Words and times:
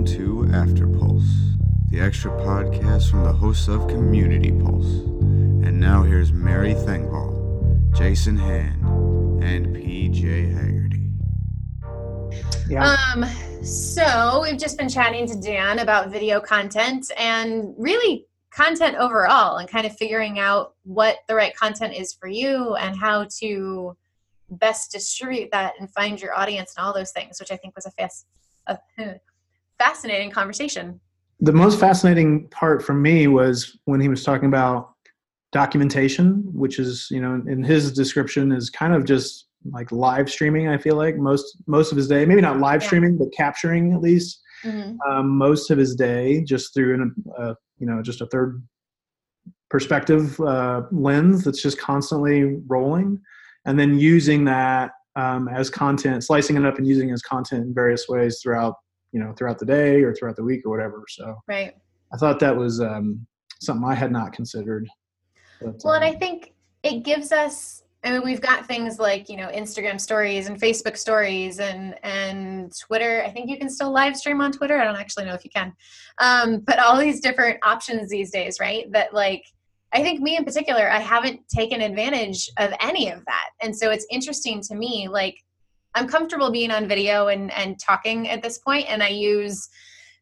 Welcome 0.00 0.16
to 0.16 0.56
After 0.56 0.86
Pulse, 0.86 1.30
the 1.90 2.00
extra 2.00 2.30
podcast 2.30 3.10
from 3.10 3.22
the 3.22 3.34
hosts 3.34 3.68
of 3.68 3.86
Community 3.86 4.50
Pulse. 4.50 4.86
And 4.86 5.78
now 5.78 6.04
here's 6.04 6.32
Mary 6.32 6.72
Thengvall, 6.72 7.94
Jason 7.94 8.38
Hand, 8.38 8.82
and 9.44 9.76
PJ 9.76 10.54
Hagerty. 10.54 11.12
Yeah. 12.66 12.96
Um, 13.12 13.26
so 13.62 14.40
we've 14.42 14.58
just 14.58 14.78
been 14.78 14.88
chatting 14.88 15.26
to 15.26 15.38
Dan 15.38 15.80
about 15.80 16.08
video 16.08 16.40
content 16.40 17.12
and 17.18 17.74
really 17.76 18.24
content 18.54 18.96
overall 18.96 19.58
and 19.58 19.68
kind 19.68 19.86
of 19.86 19.94
figuring 19.98 20.38
out 20.38 20.76
what 20.84 21.18
the 21.28 21.34
right 21.34 21.54
content 21.54 21.92
is 21.92 22.14
for 22.14 22.26
you 22.26 22.74
and 22.76 22.96
how 22.96 23.26
to 23.40 23.94
best 24.48 24.92
distribute 24.92 25.50
that 25.52 25.74
and 25.78 25.90
find 25.90 26.22
your 26.22 26.34
audience 26.34 26.72
and 26.74 26.86
all 26.86 26.94
those 26.94 27.12
things, 27.12 27.38
which 27.38 27.52
I 27.52 27.56
think 27.58 27.76
was 27.76 27.84
a 27.84 27.90
fast, 27.90 28.24
a 28.66 28.78
fascinating 29.80 30.30
conversation. 30.30 31.00
The 31.40 31.52
most 31.52 31.80
fascinating 31.80 32.48
part 32.48 32.82
for 32.82 32.92
me 32.92 33.26
was 33.26 33.78
when 33.86 34.00
he 34.00 34.08
was 34.08 34.22
talking 34.22 34.48
about 34.48 34.90
documentation, 35.52 36.44
which 36.52 36.78
is, 36.78 37.08
you 37.10 37.20
know, 37.20 37.42
in 37.48 37.64
his 37.64 37.92
description 37.92 38.52
is 38.52 38.68
kind 38.68 38.94
of 38.94 39.04
just 39.06 39.46
like 39.72 39.90
live 39.90 40.30
streaming. 40.30 40.68
I 40.68 40.76
feel 40.76 40.96
like 40.96 41.16
most 41.16 41.62
most 41.66 41.92
of 41.92 41.96
his 41.96 42.08
day, 42.08 42.26
maybe 42.26 42.42
not 42.42 42.60
live 42.60 42.82
yeah. 42.82 42.86
streaming, 42.86 43.16
but 43.16 43.28
capturing 43.34 43.94
at 43.94 44.02
least 44.02 44.40
mm-hmm. 44.62 45.00
um, 45.10 45.30
most 45.30 45.70
of 45.70 45.78
his 45.78 45.94
day 45.94 46.44
just 46.44 46.74
through 46.74 46.94
an, 46.94 47.14
uh, 47.38 47.54
you 47.78 47.86
know, 47.86 48.02
just 48.02 48.20
a 48.20 48.26
third 48.26 48.62
perspective 49.70 50.38
uh, 50.40 50.82
lens 50.92 51.42
that's 51.44 51.62
just 51.62 51.78
constantly 51.78 52.58
rolling, 52.66 53.18
and 53.64 53.78
then 53.80 53.98
using 53.98 54.44
that 54.44 54.92
um, 55.16 55.48
as 55.48 55.70
content, 55.70 56.22
slicing 56.22 56.56
it 56.56 56.66
up 56.66 56.76
and 56.76 56.86
using 56.86 57.08
it 57.08 57.14
as 57.14 57.22
content 57.22 57.64
in 57.64 57.74
various 57.74 58.08
ways 58.08 58.40
throughout 58.42 58.74
you 59.12 59.20
know 59.20 59.32
throughout 59.36 59.58
the 59.58 59.66
day 59.66 60.02
or 60.02 60.14
throughout 60.14 60.36
the 60.36 60.44
week 60.44 60.62
or 60.64 60.70
whatever. 60.70 61.04
So 61.08 61.36
right. 61.48 61.74
I 62.12 62.16
thought 62.16 62.40
that 62.40 62.56
was 62.56 62.80
um, 62.80 63.26
something 63.60 63.88
i 63.88 63.94
had 63.94 64.10
not 64.10 64.32
considered 64.32 64.88
but, 65.60 65.76
well 65.84 65.94
um, 65.94 66.02
and 66.02 66.04
i 66.04 66.18
think 66.18 66.54
it 66.82 67.02
gives 67.04 67.30
us 67.30 67.82
i 68.04 68.10
mean 68.10 68.22
we've 68.24 68.40
got 68.40 68.66
things 68.66 68.98
like 68.98 69.28
you 69.28 69.36
know 69.36 69.48
instagram 69.48 70.00
stories 70.00 70.48
and 70.48 70.60
facebook 70.60 70.96
stories 70.96 71.60
and 71.60 71.94
and 72.02 72.72
twitter. 72.78 73.22
I 73.24 73.30
think 73.30 73.50
you 73.50 73.58
can 73.58 73.68
still 73.68 73.92
live 73.92 74.16
stream 74.16 74.40
on 74.40 74.52
twitter. 74.52 74.78
I 74.78 74.84
don't 74.84 74.96
actually 74.96 75.26
know 75.26 75.34
if 75.34 75.44
you 75.44 75.50
can. 75.50 75.72
Um, 76.18 76.60
but 76.60 76.78
all 76.78 76.98
these 76.98 77.20
different 77.20 77.58
options 77.62 78.08
these 78.08 78.30
days 78.30 78.58
right? 78.60 78.90
That 78.92 79.12
like 79.12 79.44
I 79.92 80.02
think 80.02 80.20
me 80.20 80.36
in 80.36 80.44
particular, 80.44 80.88
I 80.88 81.00
haven't 81.00 81.40
taken 81.48 81.80
advantage 81.80 82.48
of 82.58 82.72
any 82.80 83.10
of 83.10 83.24
that. 83.24 83.48
And 83.60 83.76
so 83.76 83.90
it's 83.90 84.06
interesting 84.08 84.60
to 84.68 84.76
me, 84.76 85.08
like, 85.10 85.36
I'm 85.94 86.08
comfortable 86.08 86.50
being 86.50 86.70
on 86.70 86.88
video 86.88 87.28
and 87.28 87.52
and 87.52 87.78
talking 87.78 88.28
at 88.28 88.42
this 88.42 88.58
point, 88.58 88.86
and 88.88 89.02
I 89.02 89.08
use 89.08 89.68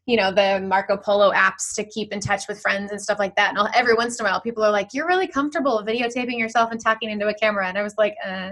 you 0.05 0.17
know 0.17 0.31
the 0.31 0.59
Marco 0.61 0.97
Polo 0.97 1.31
apps 1.31 1.75
to 1.75 1.83
keep 1.83 2.11
in 2.11 2.19
touch 2.19 2.47
with 2.47 2.61
friends 2.61 2.91
and 2.91 3.01
stuff 3.01 3.19
like 3.19 3.35
that. 3.35 3.49
And 3.49 3.59
I'll, 3.59 3.69
every 3.73 3.93
once 3.93 4.19
in 4.19 4.25
a 4.25 4.29
while, 4.29 4.41
people 4.41 4.63
are 4.63 4.71
like, 4.71 4.89
"You're 4.93 5.07
really 5.07 5.27
comfortable 5.27 5.83
videotaping 5.85 6.37
yourself 6.37 6.71
and 6.71 6.81
talking 6.81 7.09
into 7.09 7.27
a 7.27 7.33
camera," 7.33 7.67
and 7.67 7.77
I 7.77 7.83
was 7.83 7.95
like, 7.97 8.15
uh, 8.25 8.51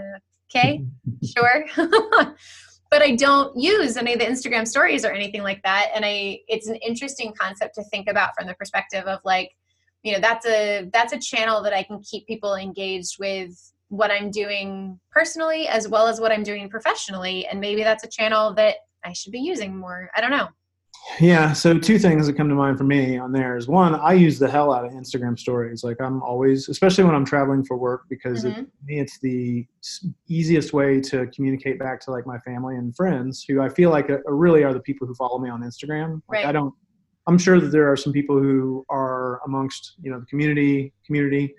"Okay, 0.49 0.85
sure." 1.23 1.65
but 2.89 3.01
I 3.01 3.15
don't 3.15 3.55
use 3.59 3.97
any 3.97 4.13
of 4.13 4.19
the 4.19 4.25
Instagram 4.25 4.67
stories 4.67 5.03
or 5.03 5.11
anything 5.11 5.43
like 5.43 5.61
that. 5.63 5.89
And 5.93 6.05
I, 6.05 6.39
it's 6.47 6.67
an 6.67 6.75
interesting 6.77 7.33
concept 7.37 7.75
to 7.75 7.83
think 7.85 8.07
about 8.09 8.31
from 8.37 8.47
the 8.47 8.53
perspective 8.53 9.05
of 9.05 9.19
like, 9.25 9.51
you 10.03 10.13
know, 10.13 10.19
that's 10.19 10.45
a 10.45 10.89
that's 10.93 11.11
a 11.11 11.19
channel 11.19 11.61
that 11.63 11.73
I 11.73 11.83
can 11.83 12.01
keep 12.01 12.27
people 12.27 12.55
engaged 12.55 13.17
with 13.19 13.51
what 13.89 14.11
I'm 14.11 14.31
doing 14.31 14.99
personally 15.11 15.67
as 15.67 15.87
well 15.87 16.07
as 16.07 16.19
what 16.19 16.31
I'm 16.31 16.43
doing 16.43 16.69
professionally. 16.69 17.45
And 17.47 17.59
maybe 17.59 17.83
that's 17.83 18.03
a 18.03 18.07
channel 18.07 18.53
that 18.55 18.75
I 19.03 19.13
should 19.13 19.31
be 19.31 19.39
using 19.39 19.75
more. 19.75 20.09
I 20.15 20.21
don't 20.21 20.31
know. 20.31 20.49
Yeah, 21.19 21.53
so 21.53 21.77
two 21.77 21.97
things 21.97 22.27
that 22.27 22.33
come 22.33 22.49
to 22.49 22.55
mind 22.55 22.77
for 22.77 22.83
me 22.83 23.17
on 23.17 23.31
there 23.31 23.55
is 23.55 23.67
one, 23.67 23.95
I 23.95 24.13
use 24.13 24.39
the 24.39 24.49
hell 24.49 24.73
out 24.73 24.85
of 24.85 24.91
Instagram 24.91 25.39
stories. 25.39 25.83
Like 25.83 26.01
I'm 26.01 26.21
always, 26.21 26.69
especially 26.69 27.05
when 27.05 27.15
I'm 27.15 27.25
traveling 27.25 27.63
for 27.63 27.77
work, 27.77 28.03
because 28.09 28.43
mm-hmm. 28.43 28.61
it, 28.61 28.67
me, 28.83 28.99
it's 28.99 29.19
the 29.19 29.65
easiest 30.27 30.73
way 30.73 30.99
to 31.01 31.27
communicate 31.27 31.79
back 31.79 32.01
to 32.01 32.11
like 32.11 32.27
my 32.27 32.37
family 32.39 32.75
and 32.75 32.95
friends, 32.95 33.45
who 33.47 33.61
I 33.61 33.69
feel 33.69 33.89
like 33.89 34.09
are, 34.09 34.21
uh, 34.27 34.31
really 34.31 34.63
are 34.63 34.73
the 34.73 34.81
people 34.81 35.07
who 35.07 35.15
follow 35.15 35.39
me 35.39 35.49
on 35.49 35.61
Instagram. 35.61 36.21
Like 36.27 36.43
right. 36.43 36.45
I 36.45 36.51
don't. 36.51 36.73
I'm 37.25 37.37
sure 37.37 37.59
that 37.59 37.71
there 37.71 37.91
are 37.91 37.97
some 37.97 38.13
people 38.13 38.37
who 38.37 38.85
are 38.89 39.41
amongst 39.45 39.95
you 40.01 40.11
know 40.11 40.19
the 40.19 40.25
community 40.25 40.93
community 41.05 41.53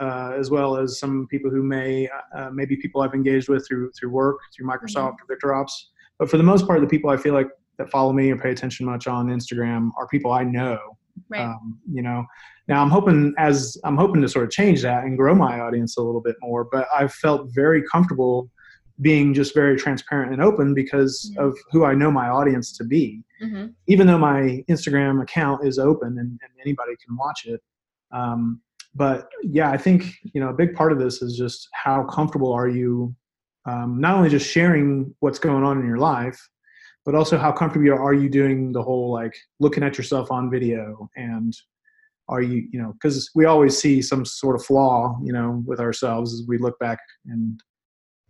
uh, 0.00 0.32
as 0.38 0.50
well 0.50 0.76
as 0.76 0.98
some 0.98 1.26
people 1.28 1.50
who 1.50 1.62
may 1.62 2.08
uh, 2.36 2.50
maybe 2.52 2.76
people 2.76 3.00
I've 3.00 3.14
engaged 3.14 3.48
with 3.48 3.66
through 3.66 3.90
through 3.92 4.10
work, 4.10 4.38
through 4.54 4.66
Microsoft 4.66 5.16
mm-hmm. 5.16 5.32
or 5.32 5.64
VictorOps. 5.64 5.72
But 6.18 6.30
for 6.30 6.36
the 6.36 6.42
most 6.42 6.66
part, 6.66 6.80
the 6.80 6.86
people 6.86 7.10
I 7.10 7.16
feel 7.16 7.34
like 7.34 7.48
that 7.78 7.90
follow 7.90 8.12
me 8.12 8.30
or 8.30 8.36
pay 8.36 8.50
attention 8.50 8.86
much 8.86 9.06
on 9.06 9.28
Instagram 9.28 9.90
are 9.98 10.06
people 10.08 10.32
I 10.32 10.44
know. 10.44 10.78
Right. 11.28 11.42
Um, 11.42 11.78
you 11.90 12.02
know, 12.02 12.24
now 12.68 12.82
I'm 12.82 12.90
hoping 12.90 13.34
as 13.38 13.76
I'm 13.84 13.96
hoping 13.96 14.20
to 14.22 14.28
sort 14.28 14.44
of 14.44 14.50
change 14.50 14.82
that 14.82 15.04
and 15.04 15.16
grow 15.16 15.34
my 15.34 15.60
audience 15.60 15.96
a 15.96 16.02
little 16.02 16.20
bit 16.20 16.36
more. 16.40 16.64
But 16.70 16.86
I've 16.94 17.12
felt 17.12 17.48
very 17.54 17.82
comfortable 17.90 18.50
being 19.00 19.32
just 19.32 19.54
very 19.54 19.76
transparent 19.76 20.32
and 20.32 20.42
open 20.42 20.74
because 20.74 21.30
mm-hmm. 21.32 21.48
of 21.48 21.58
who 21.70 21.84
I 21.84 21.94
know 21.94 22.10
my 22.10 22.28
audience 22.28 22.76
to 22.78 22.84
be. 22.84 23.22
Mm-hmm. 23.42 23.68
Even 23.86 24.06
though 24.06 24.18
my 24.18 24.64
Instagram 24.68 25.22
account 25.22 25.66
is 25.66 25.78
open 25.78 26.08
and, 26.18 26.18
and 26.18 26.50
anybody 26.60 26.94
can 27.04 27.16
watch 27.16 27.46
it, 27.46 27.60
um, 28.10 28.60
but 28.98 29.28
yeah, 29.42 29.70
I 29.70 29.76
think 29.76 30.12
you 30.34 30.40
know 30.40 30.48
a 30.48 30.54
big 30.54 30.74
part 30.74 30.92
of 30.92 30.98
this 30.98 31.22
is 31.22 31.36
just 31.36 31.68
how 31.72 32.04
comfortable 32.04 32.52
are 32.52 32.68
you, 32.68 33.14
um, 33.64 34.00
not 34.00 34.16
only 34.16 34.28
just 34.28 34.50
sharing 34.50 35.14
what's 35.20 35.38
going 35.38 35.64
on 35.64 35.78
in 35.78 35.86
your 35.86 35.98
life, 35.98 36.38
but 37.06 37.14
also 37.14 37.38
how 37.38 37.52
comfortable 37.52 37.92
are 37.92 38.12
you 38.12 38.28
doing 38.28 38.72
the 38.72 38.82
whole 38.82 39.10
like 39.10 39.34
looking 39.60 39.82
at 39.82 39.96
yourself 39.96 40.30
on 40.30 40.50
video 40.50 41.08
and 41.16 41.54
are 42.28 42.42
you 42.42 42.68
you 42.70 42.78
know 42.78 42.92
because 42.92 43.30
we 43.34 43.46
always 43.46 43.78
see 43.78 44.02
some 44.02 44.24
sort 44.26 44.54
of 44.54 44.62
flaw 44.62 45.18
you 45.22 45.32
know 45.32 45.62
with 45.64 45.80
ourselves 45.80 46.34
as 46.34 46.46
we 46.46 46.58
look 46.58 46.78
back 46.78 46.98
and 47.26 47.62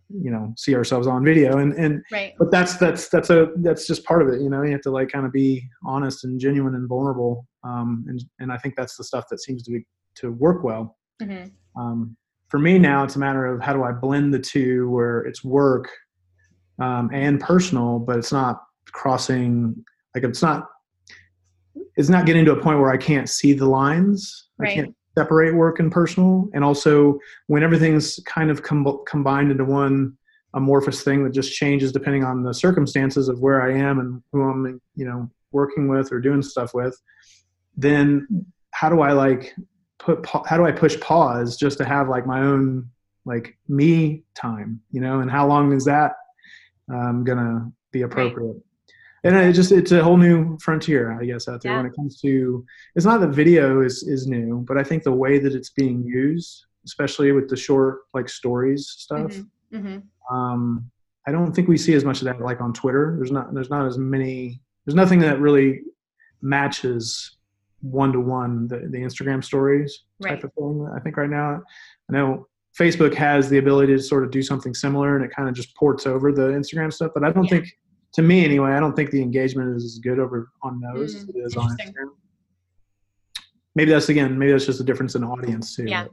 you 0.09 0.31
know 0.31 0.53
see 0.57 0.75
ourselves 0.75 1.07
on 1.07 1.25
video 1.25 1.57
and 1.57 1.73
and 1.73 2.01
right. 2.11 2.33
but 2.39 2.49
that's 2.51 2.77
that's 2.77 3.09
that's 3.09 3.29
a 3.29 3.49
that's 3.57 3.85
just 3.85 4.05
part 4.05 4.21
of 4.21 4.29
it 4.29 4.39
you 4.41 4.49
know 4.49 4.63
you 4.63 4.71
have 4.71 4.81
to 4.81 4.91
like 4.91 5.11
kind 5.11 5.25
of 5.25 5.31
be 5.31 5.61
honest 5.85 6.23
and 6.23 6.39
genuine 6.39 6.75
and 6.75 6.87
vulnerable 6.87 7.45
um 7.63 8.05
and 8.07 8.23
and 8.39 8.51
i 8.51 8.57
think 8.57 8.75
that's 8.75 8.95
the 8.95 9.03
stuff 9.03 9.25
that 9.29 9.39
seems 9.39 9.61
to 9.61 9.71
be 9.71 9.85
to 10.21 10.31
work 10.31 10.63
well. 10.63 10.97
Mm-hmm. 11.21 11.49
Um, 11.79 12.15
for 12.49 12.59
me 12.59 12.79
now, 12.79 13.03
it's 13.03 13.15
a 13.15 13.19
matter 13.19 13.45
of 13.45 13.61
how 13.61 13.73
do 13.73 13.83
I 13.83 13.91
blend 13.91 14.33
the 14.33 14.39
two 14.39 14.89
where 14.89 15.19
it's 15.19 15.43
work 15.43 15.89
um, 16.79 17.09
and 17.13 17.39
personal, 17.39 17.99
but 17.99 18.17
it's 18.17 18.31
not 18.31 18.61
crossing 18.91 19.83
like 20.15 20.23
it's 20.23 20.41
not 20.41 20.67
it's 21.95 22.09
not 22.09 22.25
getting 22.25 22.45
to 22.45 22.53
a 22.53 22.61
point 22.61 22.79
where 22.79 22.91
I 22.91 22.97
can't 22.97 23.29
see 23.29 23.53
the 23.53 23.67
lines. 23.67 24.47
Right. 24.57 24.71
I 24.71 24.73
can't 24.73 24.95
separate 25.17 25.53
work 25.53 25.79
and 25.79 25.91
personal, 25.91 26.49
and 26.53 26.63
also 26.63 27.19
when 27.47 27.63
everything's 27.63 28.19
kind 28.25 28.49
of 28.49 28.63
com- 28.63 29.03
combined 29.07 29.51
into 29.51 29.65
one 29.65 30.17
amorphous 30.55 31.03
thing 31.03 31.23
that 31.23 31.33
just 31.33 31.53
changes 31.53 31.91
depending 31.91 32.23
on 32.23 32.41
the 32.41 32.53
circumstances 32.53 33.29
of 33.29 33.39
where 33.39 33.61
I 33.61 33.77
am 33.77 33.99
and 33.99 34.23
who 34.31 34.41
I'm 34.41 34.81
you 34.95 35.05
know 35.05 35.29
working 35.51 35.87
with 35.87 36.11
or 36.11 36.19
doing 36.19 36.41
stuff 36.41 36.73
with. 36.73 36.99
Then 37.77 38.45
how 38.71 38.89
do 38.89 39.01
I 39.01 39.11
like 39.11 39.53
put 39.99 40.25
how 40.25 40.57
do 40.57 40.65
I 40.65 40.71
push 40.71 40.99
pause 40.99 41.57
just 41.57 41.77
to 41.77 41.85
have 41.85 42.09
like 42.09 42.25
my 42.25 42.41
own 42.41 42.89
like 43.25 43.57
me 43.67 44.23
time, 44.33 44.81
you 44.91 45.01
know, 45.01 45.19
and 45.19 45.29
how 45.29 45.47
long 45.47 45.73
is 45.73 45.85
that 45.85 46.13
um, 46.91 47.23
gonna 47.23 47.71
be 47.91 48.01
appropriate? 48.01 48.57
And 49.23 49.35
it 49.35 49.53
just 49.53 49.71
it's 49.71 49.91
a 49.91 50.03
whole 50.03 50.17
new 50.17 50.57
frontier, 50.59 51.19
I 51.19 51.25
guess, 51.25 51.47
out 51.47 51.61
there 51.61 51.73
yeah. 51.73 51.77
when 51.77 51.85
it 51.85 51.95
comes 51.95 52.19
to 52.21 52.65
it's 52.95 53.05
not 53.05 53.21
that 53.21 53.29
video 53.29 53.81
is 53.81 54.03
is 54.03 54.27
new, 54.27 54.63
but 54.67 54.77
I 54.77 54.83
think 54.83 55.03
the 55.03 55.11
way 55.11 55.39
that 55.39 55.53
it's 55.53 55.69
being 55.69 56.03
used, 56.03 56.65
especially 56.85 57.31
with 57.31 57.49
the 57.49 57.57
short 57.57 57.99
like 58.13 58.29
stories 58.29 58.87
stuff. 58.97 59.31
Mm-hmm. 59.31 59.77
Mm-hmm. 59.77 60.35
Um, 60.35 60.89
I 61.27 61.31
don't 61.31 61.53
think 61.53 61.67
we 61.67 61.77
see 61.77 61.93
as 61.93 62.05
much 62.05 62.21
of 62.21 62.25
that 62.25 62.39
like 62.39 62.61
on 62.61 62.73
Twitter. 62.73 63.15
There's 63.17 63.31
not 63.31 63.53
there's 63.53 63.69
not 63.69 63.85
as 63.85 63.97
many 63.97 64.61
there's 64.85 64.95
nothing 64.95 65.19
that 65.19 65.39
really 65.39 65.81
matches 66.41 67.37
one 67.81 68.11
to 68.11 68.19
one 68.19 68.67
the 68.67 68.79
the 68.89 68.97
Instagram 68.97 69.43
stories 69.43 70.03
type 70.21 70.43
of 70.43 70.53
thing. 70.53 70.89
I 70.95 70.99
think 70.99 71.17
right 71.17 71.29
now, 71.29 71.61
I 72.09 72.13
know 72.13 72.47
Facebook 72.77 73.13
has 73.15 73.49
the 73.49 73.57
ability 73.57 73.93
to 73.95 74.01
sort 74.01 74.23
of 74.23 74.31
do 74.31 74.41
something 74.41 74.73
similar, 74.73 75.15
and 75.15 75.25
it 75.25 75.31
kind 75.31 75.49
of 75.49 75.55
just 75.55 75.75
ports 75.75 76.05
over 76.05 76.31
the 76.31 76.49
Instagram 76.49 76.91
stuff. 76.93 77.11
But 77.13 77.23
I 77.23 77.31
don't 77.31 77.45
yeah. 77.45 77.49
think, 77.49 77.77
to 78.13 78.21
me 78.21 78.45
anyway, 78.45 78.71
I 78.71 78.79
don't 78.79 78.95
think 78.95 79.11
the 79.11 79.21
engagement 79.21 79.75
is 79.75 79.85
as 79.85 79.99
good 79.99 80.19
over 80.19 80.49
on 80.61 80.81
those 80.81 81.15
mm, 81.15 81.17
as 81.17 81.29
it 81.29 81.35
is 81.37 81.55
on 81.55 81.69
Instagram. 81.77 82.09
Maybe 83.75 83.91
that's 83.91 84.09
again, 84.09 84.37
maybe 84.37 84.51
that's 84.51 84.65
just 84.65 84.79
a 84.79 84.83
difference 84.83 85.15
in 85.15 85.23
audience 85.23 85.75
too. 85.75 85.85
Yeah, 85.85 86.05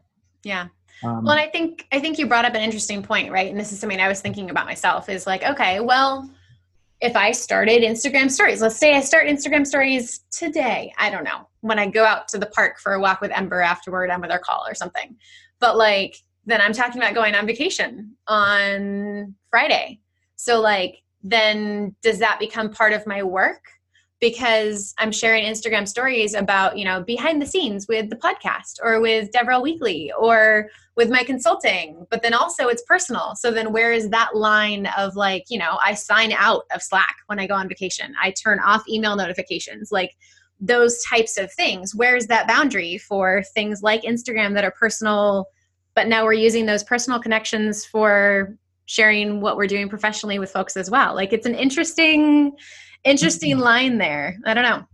yeah. 0.45 0.69
Um, 1.05 1.25
well, 1.25 1.33
and 1.33 1.41
I 1.41 1.49
think 1.49 1.87
I 1.93 2.01
think 2.01 2.19
you 2.19 2.27
brought 2.27 2.45
up 2.45 2.55
an 2.55 2.63
interesting 2.63 3.03
point, 3.03 3.31
right? 3.31 3.51
And 3.51 3.59
this 3.59 3.73
is 3.73 3.79
something 3.79 4.01
I 4.01 4.09
was 4.09 4.21
thinking 4.21 4.51
about 4.51 4.67
myself. 4.67 5.09
Is 5.09 5.27
like, 5.27 5.43
okay, 5.43 5.81
well, 5.81 6.31
if 7.00 7.14
I 7.14 7.32
started 7.32 7.82
Instagram 7.82 8.31
stories, 8.31 8.62
let's 8.62 8.76
say 8.76 8.94
I 8.94 9.00
start 9.00 9.26
Instagram 9.26 9.66
stories 9.66 10.20
today, 10.31 10.93
I 10.98 11.10
don't 11.10 11.25
know, 11.25 11.48
when 11.60 11.78
I 11.78 11.87
go 11.88 12.04
out 12.04 12.28
to 12.28 12.38
the 12.38 12.46
park 12.46 12.78
for 12.78 12.94
a 12.94 13.00
walk 13.00 13.20
with 13.20 13.31
Ember 13.32 13.60
afterward, 13.60 14.10
I'm 14.10 14.20
with 14.20 14.31
our 14.31 14.38
call 14.38 14.64
or 14.66 14.75
something. 14.75 15.16
But 15.60 15.76
like, 15.76 16.16
then 16.46 16.60
I'm 16.60 16.72
talking 16.72 17.02
about 17.02 17.14
going 17.14 17.34
on 17.34 17.46
vacation 17.46 18.16
on 18.28 19.34
Friday. 19.50 20.00
So, 20.37 20.60
like, 20.60 21.02
then 21.22 21.94
does 22.02 22.19
that 22.20 22.38
become 22.38 22.70
part 22.70 22.93
of 22.93 23.06
my 23.06 23.22
work? 23.22 23.64
Because 24.21 24.95
I'm 24.99 25.13
sharing 25.13 25.45
Instagram 25.45 25.87
stories 25.87 26.35
about, 26.35 26.79
you 26.79 26.85
know, 26.85 27.03
behind 27.03 27.41
the 27.41 27.47
scenes 27.47 27.87
with 27.87 28.09
the 28.09 28.17
podcast 28.17 28.79
or 28.83 29.01
with 29.01 29.31
Devrel 29.31 29.63
Weekly 29.63 30.11
or 30.19 30.71
with 30.97 31.11
my 31.11 31.23
consulting. 31.23 32.07
But 32.11 32.23
then 32.23 32.33
also 32.33 32.69
it's 32.69 32.83
personal. 32.83 33.35
So 33.37 33.51
then 33.51 33.73
where 33.73 33.93
is 33.93 34.09
that 34.11 34.35
line 34.35 34.89
of 34.97 35.17
like, 35.17 35.45
you 35.49 35.59
know, 35.59 35.79
I 35.85 35.95
sign 35.95 36.33
out 36.33 36.65
of 36.75 36.83
Slack 36.83 37.17
when 37.27 37.39
I 37.39 37.47
go 37.47 37.55
on 37.55 37.69
vacation, 37.69 38.15
I 38.21 38.31
turn 38.31 38.59
off 38.61 38.89
email 38.89 39.17
notifications, 39.17 39.93
like 39.93 40.17
those 40.59 41.03
types 41.05 41.37
of 41.37 41.53
things. 41.53 41.95
Where's 41.95 42.27
that 42.29 42.49
boundary 42.49 42.97
for 42.97 43.43
things 43.55 43.83
like 43.83 44.03
Instagram 44.03 44.55
that 44.55 44.65
are 44.65 44.71
personal? 44.71 45.47
But 45.95 46.09
now 46.09 46.25
we're 46.25 46.33
using 46.33 46.65
those 46.65 46.83
personal 46.83 47.21
connections 47.21 47.85
for 47.85 48.57
sharing 48.87 49.41
what 49.41 49.57
we're 49.57 49.67
doing 49.67 49.89
professionally 49.89 50.39
with 50.39 50.51
folks 50.51 50.77
as 50.77 50.91
well. 50.91 51.15
Like 51.15 51.33
it's 51.33 51.47
an 51.47 51.55
interesting 51.55 52.53
interesting 53.06 53.53
mm-hmm. 53.53 53.62
line 53.62 53.99
there. 53.99 54.37
I 54.44 54.55
don't 54.55 54.64
know. 54.64 54.85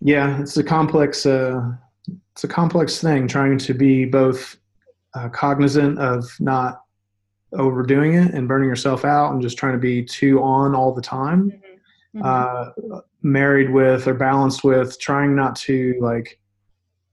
Yeah, 0.00 0.40
it's 0.40 0.56
a 0.58 0.64
complex. 0.64 1.24
Uh, 1.24 1.72
it's 2.32 2.44
a 2.44 2.48
complex 2.48 3.00
thing 3.00 3.26
trying 3.26 3.56
to 3.58 3.72
be 3.72 4.04
both 4.04 4.56
uh, 5.14 5.30
cognizant 5.30 5.98
of 5.98 6.28
not 6.38 6.82
overdoing 7.52 8.14
it 8.14 8.34
and 8.34 8.46
burning 8.46 8.68
yourself 8.68 9.04
out, 9.04 9.32
and 9.32 9.40
just 9.40 9.56
trying 9.56 9.72
to 9.72 9.78
be 9.78 10.04
too 10.04 10.42
on 10.42 10.74
all 10.74 10.94
the 10.94 11.02
time. 11.02 11.50
Mm-hmm. 11.50 12.20
Mm-hmm. 12.20 12.92
Uh, 12.94 13.00
married 13.22 13.70
with 13.70 14.06
or 14.06 14.14
balanced 14.14 14.64
with 14.64 14.98
trying 15.00 15.34
not 15.34 15.56
to 15.56 15.94
like 16.00 16.38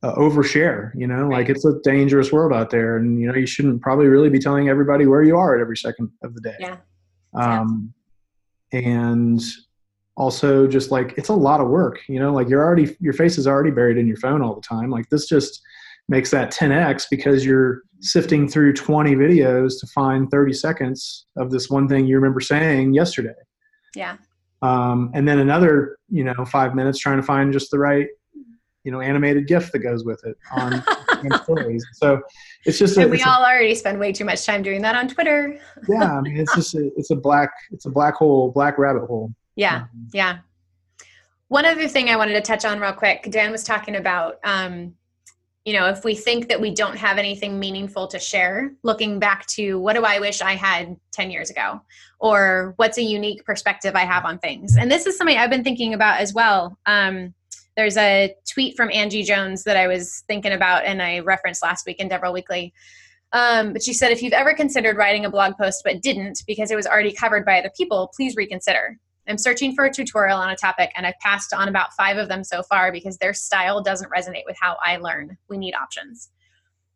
uh, 0.03 0.13
overshare 0.15 0.91
you 0.95 1.07
know 1.07 1.23
right. 1.23 1.39
like 1.39 1.49
it's 1.49 1.65
a 1.65 1.79
dangerous 1.83 2.31
world 2.31 2.53
out 2.53 2.69
there 2.69 2.97
and 2.97 3.19
you 3.19 3.27
know 3.27 3.33
you 3.33 3.47
shouldn't 3.47 3.81
probably 3.81 4.07
really 4.07 4.29
be 4.29 4.37
telling 4.37 4.69
everybody 4.69 5.05
where 5.05 5.23
you 5.23 5.35
are 5.35 5.55
at 5.55 5.61
every 5.61 5.75
second 5.75 6.09
of 6.21 6.35
the 6.35 6.41
day 6.41 6.55
yeah 6.59 6.77
um 7.33 7.93
and 8.73 9.41
also 10.15 10.67
just 10.67 10.91
like 10.91 11.13
it's 11.17 11.29
a 11.29 11.33
lot 11.33 11.59
of 11.59 11.69
work 11.69 11.99
you 12.07 12.19
know 12.19 12.31
like 12.31 12.47
you're 12.47 12.63
already 12.63 12.95
your 12.99 13.13
face 13.13 13.37
is 13.37 13.47
already 13.47 13.71
buried 13.71 13.97
in 13.97 14.07
your 14.07 14.17
phone 14.17 14.41
all 14.41 14.55
the 14.55 14.61
time. 14.61 14.89
Like 14.89 15.09
this 15.09 15.27
just 15.27 15.61
makes 16.09 16.31
that 16.31 16.51
10x 16.51 17.05
because 17.09 17.45
you're 17.45 17.83
sifting 18.01 18.47
through 18.47 18.73
20 18.73 19.15
videos 19.15 19.79
to 19.79 19.87
find 19.87 20.29
30 20.29 20.53
seconds 20.53 21.25
of 21.37 21.49
this 21.49 21.69
one 21.69 21.87
thing 21.87 22.05
you 22.05 22.15
remember 22.15 22.41
saying 22.41 22.93
yesterday. 22.93 23.33
Yeah. 23.95 24.17
Um, 24.61 25.11
and 25.13 25.27
then 25.27 25.39
another 25.39 25.97
you 26.09 26.23
know 26.23 26.45
five 26.45 26.75
minutes 26.75 26.99
trying 26.99 27.17
to 27.17 27.23
find 27.23 27.51
just 27.53 27.71
the 27.71 27.79
right 27.79 28.07
you 28.83 28.91
know 28.91 28.99
animated 28.99 29.47
gif 29.47 29.71
that 29.71 29.79
goes 29.79 30.03
with 30.03 30.23
it 30.25 30.37
on, 30.51 30.73
on 31.09 31.43
stories. 31.43 31.85
So 31.93 32.21
it's 32.65 32.77
just 32.77 32.97
and 32.97 33.07
a, 33.07 33.09
we 33.09 33.21
all 33.23 33.41
a, 33.41 33.47
already 33.47 33.75
spend 33.75 33.99
way 33.99 34.11
too 34.11 34.25
much 34.25 34.45
time 34.45 34.61
doing 34.61 34.81
that 34.81 34.95
on 34.95 35.07
twitter. 35.07 35.59
Yeah 35.87 36.17
i 36.17 36.21
mean 36.21 36.37
it's 36.37 36.53
just 36.55 36.75
a, 36.75 36.91
it's 36.97 37.11
a 37.11 37.15
black 37.15 37.51
it's 37.71 37.85
a 37.85 37.89
black 37.89 38.15
hole 38.15 38.51
black 38.51 38.77
rabbit 38.77 39.05
hole. 39.05 39.33
Yeah 39.55 39.75
um, 39.75 39.89
yeah. 40.13 40.37
One 41.47 41.65
other 41.65 41.87
thing 41.87 42.09
i 42.09 42.15
wanted 42.15 42.33
to 42.33 42.41
touch 42.41 42.65
on 42.65 42.79
real 42.79 42.93
quick 42.93 43.27
dan 43.29 43.51
was 43.51 43.63
talking 43.63 43.95
about 43.95 44.39
um, 44.43 44.95
you 45.65 45.73
know 45.73 45.87
if 45.87 46.03
we 46.03 46.15
think 46.15 46.49
that 46.49 46.59
we 46.59 46.73
don't 46.73 46.97
have 46.97 47.17
anything 47.17 47.59
meaningful 47.59 48.07
to 48.07 48.19
share 48.19 48.73
looking 48.83 49.19
back 49.19 49.45
to 49.47 49.79
what 49.79 49.93
do 49.93 50.03
i 50.03 50.19
wish 50.19 50.41
i 50.41 50.53
had 50.53 50.97
10 51.11 51.31
years 51.31 51.49
ago? 51.49 51.79
Or 52.19 52.73
what's 52.77 52.97
a 52.97 53.03
unique 53.03 53.45
perspective 53.45 53.95
i 53.95 54.05
have 54.05 54.25
on 54.25 54.39
things? 54.39 54.75
And 54.77 54.91
this 54.91 55.05
is 55.05 55.17
something 55.17 55.37
i've 55.37 55.49
been 55.49 55.63
thinking 55.63 55.93
about 55.93 56.19
as 56.19 56.33
well. 56.33 56.77
Um, 56.85 57.33
there's 57.75 57.97
a 57.97 58.35
tweet 58.51 58.75
from 58.75 58.91
Angie 58.91 59.23
Jones 59.23 59.63
that 59.63 59.77
I 59.77 59.87
was 59.87 60.23
thinking 60.27 60.51
about 60.51 60.85
and 60.85 61.01
I 61.01 61.19
referenced 61.19 61.63
last 61.63 61.85
week 61.85 61.99
in 61.99 62.09
Devrel 62.09 62.33
Weekly. 62.33 62.73
Um, 63.31 63.73
but 63.73 63.81
she 63.81 63.93
said, 63.93 64.11
if 64.11 64.21
you've 64.21 64.33
ever 64.33 64.53
considered 64.53 64.95
writing 64.95 65.25
a 65.25 65.29
blog 65.29 65.55
post 65.57 65.81
but 65.83 66.01
didn't 66.01 66.43
because 66.45 66.69
it 66.69 66.75
was 66.75 66.85
already 66.85 67.11
covered 67.11 67.45
by 67.45 67.59
other 67.59 67.71
people, 67.75 68.11
please 68.15 68.35
reconsider. 68.35 68.99
I'm 69.27 69.37
searching 69.37 69.73
for 69.73 69.85
a 69.85 69.91
tutorial 69.91 70.37
on 70.37 70.49
a 70.49 70.55
topic 70.55 70.91
and 70.95 71.07
I've 71.07 71.17
passed 71.19 71.53
on 71.53 71.67
about 71.67 71.93
five 71.93 72.17
of 72.17 72.27
them 72.27 72.43
so 72.43 72.61
far 72.61 72.91
because 72.91 73.17
their 73.17 73.33
style 73.33 73.81
doesn't 73.81 74.11
resonate 74.11 74.43
with 74.45 74.57
how 74.59 74.77
I 74.83 74.97
learn. 74.97 75.37
We 75.49 75.57
need 75.57 75.73
options. 75.73 76.29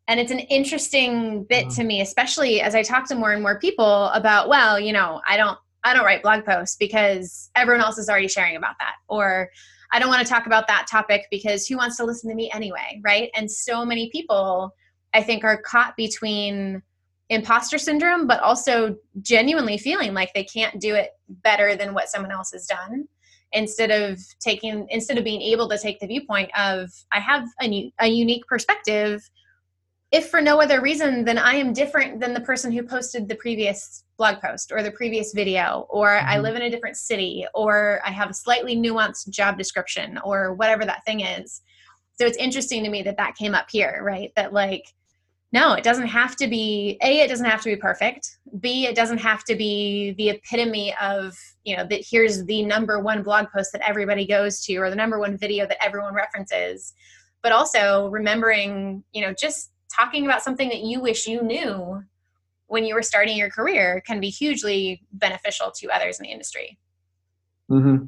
And 0.06 0.20
it's 0.20 0.30
an 0.30 0.38
interesting 0.40 1.44
bit 1.44 1.70
to 1.70 1.84
me, 1.84 2.00
especially 2.00 2.60
as 2.60 2.74
I 2.74 2.82
talk 2.82 3.08
to 3.08 3.14
more 3.14 3.32
and 3.32 3.42
more 3.42 3.58
people 3.58 4.08
about, 4.08 4.48
well, 4.48 4.78
you 4.78 4.92
know, 4.92 5.20
I 5.26 5.36
don't 5.36 5.58
I 5.84 5.94
don't 5.94 6.04
write 6.04 6.22
blog 6.22 6.44
posts 6.44 6.76
because 6.76 7.50
everyone 7.54 7.82
else 7.84 7.98
is 7.98 8.08
already 8.08 8.28
sharing 8.28 8.56
about 8.56 8.74
that. 8.80 8.94
Or 9.08 9.48
I 9.92 9.98
don't 9.98 10.08
want 10.08 10.26
to 10.26 10.30
talk 10.30 10.46
about 10.46 10.66
that 10.68 10.86
topic 10.90 11.26
because 11.30 11.66
who 11.66 11.76
wants 11.76 11.96
to 11.96 12.04
listen 12.04 12.28
to 12.30 12.36
me 12.36 12.50
anyway, 12.52 13.00
right? 13.02 13.30
And 13.34 13.50
so 13.50 13.84
many 13.84 14.10
people, 14.10 14.74
I 15.14 15.22
think, 15.22 15.44
are 15.44 15.60
caught 15.62 15.96
between 15.96 16.82
imposter 17.30 17.78
syndrome, 17.78 18.26
but 18.26 18.40
also 18.40 18.96
genuinely 19.20 19.78
feeling 19.78 20.14
like 20.14 20.32
they 20.34 20.44
can't 20.44 20.80
do 20.80 20.94
it 20.94 21.10
better 21.28 21.76
than 21.76 21.94
what 21.94 22.08
someone 22.08 22.32
else 22.32 22.52
has 22.52 22.66
done 22.66 23.06
instead 23.52 23.90
of 23.90 24.20
taking 24.40 24.86
instead 24.90 25.16
of 25.16 25.24
being 25.24 25.40
able 25.40 25.68
to 25.68 25.78
take 25.78 25.98
the 26.00 26.06
viewpoint 26.06 26.50
of 26.58 26.90
i 27.12 27.18
have 27.18 27.46
a, 27.62 27.90
a 28.00 28.06
unique 28.06 28.46
perspective 28.46 29.22
if 30.10 30.30
for 30.30 30.40
no 30.40 30.60
other 30.60 30.80
reason 30.80 31.24
than 31.24 31.36
I 31.36 31.54
am 31.54 31.72
different 31.72 32.20
than 32.20 32.32
the 32.32 32.40
person 32.40 32.72
who 32.72 32.82
posted 32.82 33.28
the 33.28 33.34
previous 33.36 34.04
blog 34.16 34.40
post 34.40 34.72
or 34.72 34.82
the 34.82 34.90
previous 34.90 35.32
video, 35.32 35.86
or 35.90 36.08
mm-hmm. 36.08 36.28
I 36.28 36.38
live 36.38 36.56
in 36.56 36.62
a 36.62 36.70
different 36.70 36.96
city, 36.96 37.46
or 37.54 38.00
I 38.04 38.10
have 38.10 38.30
a 38.30 38.34
slightly 38.34 38.76
nuanced 38.76 39.28
job 39.28 39.58
description, 39.58 40.18
or 40.24 40.54
whatever 40.54 40.84
that 40.86 41.04
thing 41.04 41.20
is. 41.20 41.62
So 42.18 42.26
it's 42.26 42.38
interesting 42.38 42.82
to 42.84 42.90
me 42.90 43.02
that 43.02 43.16
that 43.18 43.36
came 43.36 43.54
up 43.54 43.66
here, 43.70 44.00
right? 44.02 44.32
That 44.34 44.52
like, 44.52 44.92
no, 45.52 45.74
it 45.74 45.84
doesn't 45.84 46.08
have 46.08 46.36
to 46.36 46.48
be 46.48 46.98
A, 47.02 47.20
it 47.20 47.28
doesn't 47.28 47.46
have 47.46 47.62
to 47.62 47.70
be 47.70 47.76
perfect. 47.76 48.38
B, 48.60 48.86
it 48.86 48.96
doesn't 48.96 49.18
have 49.18 49.44
to 49.44 49.54
be 49.54 50.14
the 50.18 50.30
epitome 50.30 50.94
of, 51.00 51.34
you 51.64 51.76
know, 51.76 51.86
that 51.88 52.04
here's 52.08 52.44
the 52.46 52.64
number 52.64 52.98
one 52.98 53.22
blog 53.22 53.46
post 53.54 53.72
that 53.72 53.86
everybody 53.86 54.26
goes 54.26 54.60
to 54.62 54.76
or 54.76 54.90
the 54.90 54.96
number 54.96 55.18
one 55.18 55.36
video 55.36 55.66
that 55.66 55.82
everyone 55.82 56.14
references. 56.14 56.92
But 57.42 57.52
also 57.52 58.08
remembering, 58.08 59.04
you 59.12 59.22
know, 59.22 59.32
just 59.32 59.70
talking 59.94 60.24
about 60.24 60.42
something 60.42 60.68
that 60.68 60.80
you 60.80 61.00
wish 61.00 61.26
you 61.26 61.42
knew 61.42 62.02
when 62.66 62.84
you 62.84 62.94
were 62.94 63.02
starting 63.02 63.36
your 63.36 63.50
career 63.50 64.02
can 64.06 64.20
be 64.20 64.28
hugely 64.28 65.02
beneficial 65.12 65.70
to 65.70 65.88
others 65.88 66.18
in 66.18 66.24
the 66.24 66.30
industry. 66.30 66.78
Mm-hmm. 67.70 68.06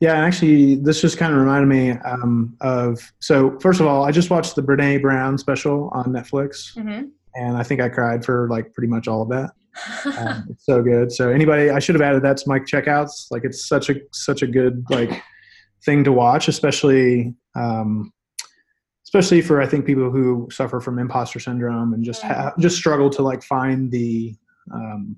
Yeah, 0.00 0.14
actually, 0.14 0.74
this 0.76 1.00
just 1.00 1.16
kind 1.16 1.32
of 1.32 1.40
reminded 1.40 1.66
me 1.66 1.90
um, 2.04 2.56
of. 2.60 3.00
So, 3.20 3.58
first 3.60 3.80
of 3.80 3.86
all, 3.86 4.04
I 4.04 4.10
just 4.10 4.28
watched 4.28 4.54
the 4.54 4.62
Brene 4.62 5.00
Brown 5.00 5.38
special 5.38 5.88
on 5.94 6.06
Netflix, 6.06 6.76
mm-hmm. 6.76 7.04
and 7.34 7.56
I 7.56 7.62
think 7.62 7.80
I 7.80 7.88
cried 7.88 8.22
for 8.22 8.48
like 8.50 8.74
pretty 8.74 8.88
much 8.88 9.08
all 9.08 9.22
of 9.22 9.28
that. 9.30 9.52
um, 10.18 10.46
it's 10.50 10.66
so 10.66 10.82
good. 10.82 11.10
So, 11.10 11.30
anybody, 11.30 11.70
I 11.70 11.78
should 11.78 11.94
have 11.94 12.02
added 12.02 12.22
that 12.24 12.36
to 12.38 12.48
my 12.48 12.58
checkouts. 12.58 13.30
Like, 13.30 13.44
it's 13.44 13.66
such 13.66 13.88
a 13.88 13.94
such 14.12 14.42
a 14.42 14.46
good 14.46 14.84
like 14.90 15.22
thing 15.86 16.04
to 16.04 16.12
watch, 16.12 16.48
especially 16.48 17.34
um, 17.54 18.12
especially 19.08 19.40
for 19.40 19.62
I 19.62 19.66
think 19.66 19.86
people 19.86 20.10
who 20.10 20.46
suffer 20.52 20.80
from 20.80 20.98
imposter 20.98 21.40
syndrome 21.40 21.94
and 21.94 22.04
just 22.04 22.20
have, 22.20 22.58
just 22.58 22.76
struggle 22.76 23.08
to 23.08 23.22
like 23.22 23.42
find 23.42 23.90
the 23.90 24.36
um, 24.70 25.16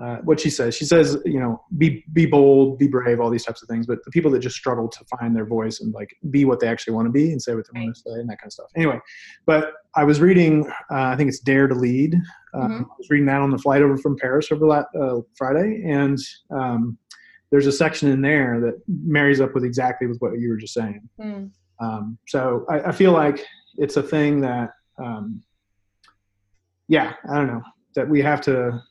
uh, 0.00 0.18
what 0.18 0.38
she 0.38 0.48
says. 0.48 0.76
She 0.76 0.84
says, 0.84 1.18
you 1.24 1.40
know, 1.40 1.60
be 1.76 2.04
be 2.12 2.24
bold, 2.24 2.78
be 2.78 2.86
brave, 2.86 3.18
all 3.18 3.30
these 3.30 3.44
types 3.44 3.62
of 3.62 3.68
things. 3.68 3.88
But 3.88 4.04
the 4.04 4.12
people 4.12 4.30
that 4.30 4.38
just 4.38 4.54
struggle 4.54 4.86
to 4.88 5.04
find 5.18 5.34
their 5.34 5.44
voice 5.44 5.80
and 5.80 5.92
like 5.92 6.16
be 6.30 6.44
what 6.44 6.60
they 6.60 6.68
actually 6.68 6.94
want 6.94 7.06
to 7.06 7.10
be 7.10 7.32
and 7.32 7.42
say 7.42 7.56
what 7.56 7.66
they 7.66 7.80
want 7.80 7.96
to 7.96 8.00
say 8.00 8.12
and 8.12 8.30
that 8.30 8.38
kind 8.38 8.46
of 8.46 8.52
stuff. 8.52 8.70
Anyway, 8.76 9.00
but 9.44 9.72
I 9.96 10.04
was 10.04 10.20
reading, 10.20 10.68
uh, 10.88 11.02
I 11.02 11.16
think 11.16 11.28
it's 11.28 11.40
Dare 11.40 11.66
to 11.66 11.74
Lead. 11.74 12.14
Uh, 12.54 12.58
mm-hmm. 12.58 12.82
I 12.84 12.94
was 12.96 13.10
reading 13.10 13.26
that 13.26 13.40
on 13.40 13.50
the 13.50 13.58
flight 13.58 13.82
over 13.82 13.96
from 13.96 14.16
Paris 14.16 14.52
over 14.52 14.68
that 14.68 14.86
uh, 15.00 15.20
Friday, 15.36 15.82
and 15.84 16.16
um, 16.52 16.96
there's 17.50 17.66
a 17.66 17.72
section 17.72 18.08
in 18.08 18.20
there 18.20 18.60
that 18.60 18.80
marries 18.86 19.40
up 19.40 19.52
with 19.52 19.64
exactly 19.64 20.06
with 20.06 20.18
what 20.18 20.38
you 20.38 20.48
were 20.48 20.58
just 20.58 20.74
saying. 20.74 21.08
Mm. 21.20 21.50
Um, 21.80 22.18
so 22.26 22.64
I, 22.68 22.80
I, 22.80 22.92
feel 22.92 23.12
like 23.12 23.44
it's 23.76 23.96
a 23.96 24.02
thing 24.02 24.40
that, 24.40 24.70
um, 24.98 25.42
yeah, 26.88 27.14
I 27.28 27.34
don't 27.34 27.48
know, 27.48 27.62
that 27.96 28.08
we 28.08 28.20
have 28.22 28.40
to 28.42 28.82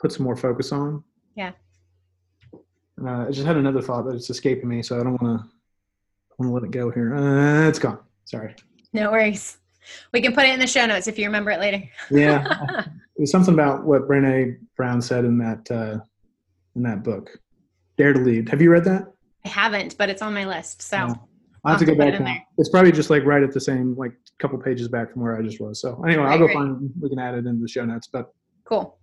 put 0.00 0.12
some 0.12 0.24
more 0.24 0.36
focus 0.36 0.72
on. 0.72 1.04
Yeah. 1.36 1.52
Uh, 3.02 3.26
I 3.26 3.30
just 3.30 3.46
had 3.46 3.56
another 3.56 3.80
thought, 3.80 4.04
but 4.04 4.14
it's 4.14 4.30
escaping 4.30 4.68
me, 4.68 4.82
so 4.82 5.00
I 5.00 5.02
don't 5.04 5.20
want 5.22 5.40
to 5.40 5.48
want 6.38 6.50
to 6.50 6.54
let 6.54 6.64
it 6.64 6.70
go 6.70 6.90
here. 6.90 7.14
Uh, 7.14 7.68
it's 7.68 7.78
gone. 7.78 7.98
Sorry. 8.24 8.54
No 8.92 9.10
worries. 9.10 9.58
We 10.12 10.20
can 10.20 10.32
put 10.32 10.44
it 10.44 10.54
in 10.54 10.60
the 10.60 10.66
show 10.66 10.86
notes 10.86 11.06
if 11.06 11.18
you 11.18 11.26
remember 11.26 11.50
it 11.50 11.60
later. 11.60 11.82
yeah, 12.10 12.46
it 13.16 13.20
was 13.20 13.30
something 13.30 13.54
about 13.54 13.84
what 13.84 14.08
Brene 14.08 14.58
Brown 14.76 15.02
said 15.02 15.24
in 15.24 15.38
that 15.38 15.70
uh, 15.70 15.98
in 16.74 16.82
that 16.82 17.02
book, 17.02 17.38
Dare 17.98 18.12
to 18.14 18.20
Lead. 18.20 18.48
Have 18.48 18.62
you 18.62 18.70
read 18.70 18.84
that? 18.84 19.12
I 19.44 19.48
haven't, 19.48 19.98
but 19.98 20.08
it's 20.08 20.22
on 20.22 20.32
my 20.32 20.46
list. 20.46 20.82
So. 20.82 21.14
I 21.64 21.70
have 21.70 21.80
to 21.80 21.86
go 21.86 21.94
back. 21.94 22.46
It's 22.58 22.68
probably 22.68 22.92
just 22.92 23.10
like 23.10 23.24
right 23.24 23.42
at 23.42 23.52
the 23.52 23.60
same, 23.60 23.96
like 23.96 24.12
a 24.12 24.42
couple 24.42 24.58
pages 24.58 24.88
back 24.88 25.12
from 25.12 25.22
where 25.22 25.36
I 25.38 25.42
just 25.42 25.60
was. 25.60 25.80
So 25.80 26.02
anyway, 26.04 26.24
I'll 26.24 26.38
go 26.38 26.52
find. 26.52 26.90
We 27.00 27.08
can 27.08 27.18
add 27.18 27.34
it 27.34 27.46
into 27.46 27.62
the 27.62 27.68
show 27.68 27.84
notes. 27.84 28.08
But 28.12 28.32
cool. 28.64 28.98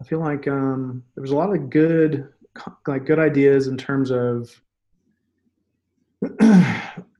I 0.00 0.04
feel 0.04 0.20
like 0.20 0.48
um, 0.48 1.02
there 1.14 1.22
was 1.22 1.32
a 1.32 1.36
lot 1.36 1.54
of 1.54 1.68
good, 1.68 2.28
like 2.86 3.04
good 3.04 3.18
ideas 3.18 3.66
in 3.66 3.76
terms 3.76 4.10
of, 4.10 4.50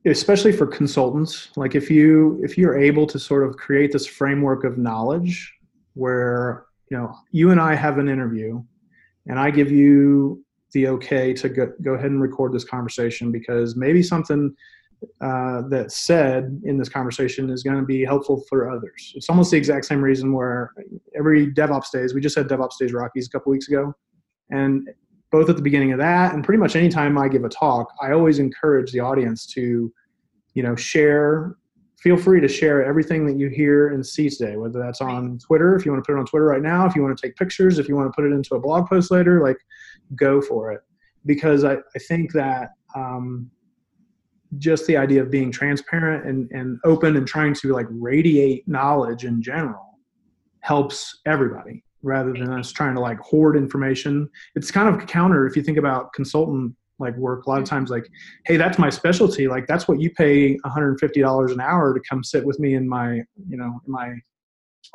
especially 0.07 0.52
for 0.52 0.67
consultants. 0.67 1.50
Like 1.57 1.75
if 1.75 1.90
you 1.90 2.40
if 2.43 2.57
you're 2.57 2.78
able 2.78 3.07
to 3.09 3.19
sort 3.19 3.47
of 3.47 3.57
create 3.57 3.93
this 3.93 4.07
framework 4.07 4.64
of 4.64 4.78
knowledge, 4.78 5.52
where 5.93 6.67
you 6.90 6.97
know 6.97 7.14
you 7.33 7.50
and 7.50 7.61
I 7.61 7.75
have 7.75 7.99
an 7.99 8.09
interview, 8.09 8.62
and 9.26 9.38
I 9.38 9.50
give 9.50 9.71
you 9.71 10.43
the 10.73 10.89
okay 10.89 11.33
to 11.35 11.49
go, 11.49 11.73
go 11.83 11.95
ahead 11.95 12.11
and 12.11 12.21
record 12.21 12.53
this 12.53 12.65
conversation 12.65 13.33
because 13.33 13.77
maybe 13.77 14.03
something 14.03 14.55
uh, 15.21 15.63
that's 15.69 15.97
said 15.97 16.61
in 16.65 16.77
this 16.77 16.89
conversation 16.89 17.51
is 17.51 17.63
going 17.63 17.77
to 17.77 17.85
be 17.85 18.05
helpful 18.05 18.45
for 18.49 18.71
others. 18.71 19.13
It's 19.15 19.29
almost 19.31 19.51
the 19.51 19.57
exact 19.57 19.85
same 19.85 20.03
reason 20.03 20.33
where 20.33 20.73
every 21.17 21.53
DevOps 21.53 21.91
days, 21.93 22.15
we 22.15 22.21
just 22.21 22.37
had 22.37 22.49
DevOps 22.49 22.79
days 22.79 22.93
Rockies 22.93 23.29
a 23.29 23.31
couple 23.31 23.53
weeks 23.53 23.69
ago, 23.69 23.95
and 24.51 24.89
both 25.31 25.49
at 25.49 25.57
the 25.57 25.63
beginning 25.63 25.93
of 25.93 25.99
that 25.99 26.35
and 26.35 26.43
pretty 26.43 26.59
much 26.59 26.75
anytime 26.75 27.19
I 27.19 27.29
give 27.29 27.45
a 27.45 27.49
talk, 27.49 27.93
I 28.03 28.13
always 28.13 28.39
encourage 28.39 28.93
the 28.93 29.01
audience 29.01 29.47
to, 29.55 29.93
you 30.55 30.63
know, 30.63 30.75
share. 30.75 31.57
Feel 32.01 32.17
free 32.17 32.41
to 32.41 32.49
share 32.49 32.85
everything 32.85 33.27
that 33.27 33.37
you 33.37 33.49
hear 33.49 33.89
and 33.89 34.07
see 34.07 34.31
today, 34.31 34.57
whether 34.57 34.79
that's 34.79 35.01
on 35.01 35.39
Twitter, 35.39 35.75
if 35.75 35.85
you 35.85 35.91
want 35.91 36.03
to 36.03 36.07
put 36.07 36.17
it 36.17 36.21
on 36.21 36.27
Twitter 36.27 36.47
right 36.47 36.63
now, 36.63 36.87
if 36.87 36.95
you 36.95 37.03
want 37.03 37.17
to 37.17 37.27
take 37.27 37.35
pictures, 37.37 37.79
if 37.79 37.89
you 37.89 37.97
want 37.97 38.07
to 38.07 38.13
put 38.15 38.25
it 38.25 38.33
into 38.33 38.55
a 38.55 38.61
blog 38.61 38.89
post 38.89 39.11
later, 39.11 39.43
like 39.43 39.59
go 40.17 40.41
for 40.41 40.73
it. 40.73 40.81
Because 41.27 41.65
I, 41.65 41.75
I 41.75 41.99
think 42.07 42.33
that 42.33 42.71
um, 42.95 43.50
just 44.59 44.87
the 44.87 44.97
idea 44.97 45.23
of 45.23 45.31
being 45.31 45.53
transparent 45.53 46.27
and, 46.27 46.50
and 46.53 46.79
open 46.85 47.17
and 47.17 47.27
trying 47.27 47.55
to 47.55 47.73
like 47.73 47.87
radiate 47.91 48.67
knowledge 48.67 49.25
in 49.25 49.43
general 49.43 49.99
helps 50.61 51.21
everybody 51.27 51.85
rather 52.03 52.33
than 52.33 52.50
us 52.53 52.73
trying 52.73 52.95
to 52.95 53.00
like 53.00 53.19
hoard 53.21 53.57
information. 53.57 54.29
It's 54.55 54.71
kind 54.71 54.88
of 54.88 55.07
counter 55.07 55.47
if 55.47 55.57
you 55.57 55.62
think 55.62 55.79
about 55.79 56.12
consultant 56.12 56.75
like 56.99 57.17
work 57.17 57.47
a 57.47 57.50
lot 57.50 57.59
of 57.59 57.65
mm-hmm. 57.65 57.77
times 57.77 57.91
like 57.91 58.09
hey 58.45 58.57
that's 58.57 58.79
my 58.79 58.91
specialty 58.91 59.49
like 59.49 59.67
that's 59.67 59.87
what 59.87 60.00
you 60.00 60.11
pay 60.11 60.57
$150 60.67 61.53
an 61.53 61.61
hour 61.61 61.95
to 61.95 62.00
come 62.09 62.25
sit 62.25 62.45
with 62.45 62.59
me 62.59 62.75
in 62.75 62.88
my 62.88 63.15
you 63.49 63.57
know 63.57 63.81
in 63.87 63.93
my 63.93 64.15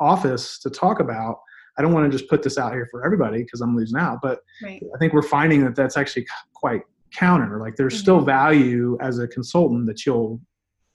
office 0.00 0.58
to 0.58 0.70
talk 0.70 1.00
about 1.00 1.38
i 1.78 1.82
don't 1.82 1.92
want 1.92 2.10
to 2.10 2.16
just 2.16 2.28
put 2.30 2.42
this 2.42 2.58
out 2.58 2.72
here 2.72 2.88
for 2.90 3.04
everybody 3.04 3.42
because 3.42 3.60
i'm 3.60 3.76
losing 3.76 3.98
out 3.98 4.18
but 4.22 4.40
right. 4.62 4.82
i 4.94 4.98
think 4.98 5.12
we're 5.12 5.22
finding 5.22 5.64
that 5.64 5.74
that's 5.74 5.96
actually 5.96 6.26
quite 6.52 6.82
counter 7.12 7.60
like 7.60 7.76
there's 7.76 7.94
mm-hmm. 7.94 8.02
still 8.02 8.20
value 8.20 8.98
as 9.00 9.18
a 9.18 9.28
consultant 9.28 9.86
that 9.86 10.04
you'll 10.04 10.40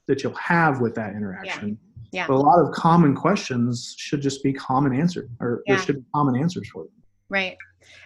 that 0.06 0.22
you'll 0.22 0.34
have 0.34 0.80
with 0.80 0.94
that 0.94 1.14
interaction 1.14 1.70
yeah 1.70 1.90
yeah. 2.12 2.26
But 2.26 2.34
a 2.34 2.38
lot 2.38 2.58
of 2.58 2.72
common 2.72 3.14
questions 3.14 3.94
should 3.98 4.20
just 4.20 4.42
be 4.42 4.52
common 4.52 4.98
answered, 4.98 5.30
or 5.40 5.62
yeah. 5.66 5.76
there 5.76 5.84
should 5.84 5.96
be 5.96 6.04
common 6.14 6.36
answers 6.36 6.68
for 6.68 6.84
them. 6.84 6.92
Right. 7.28 7.56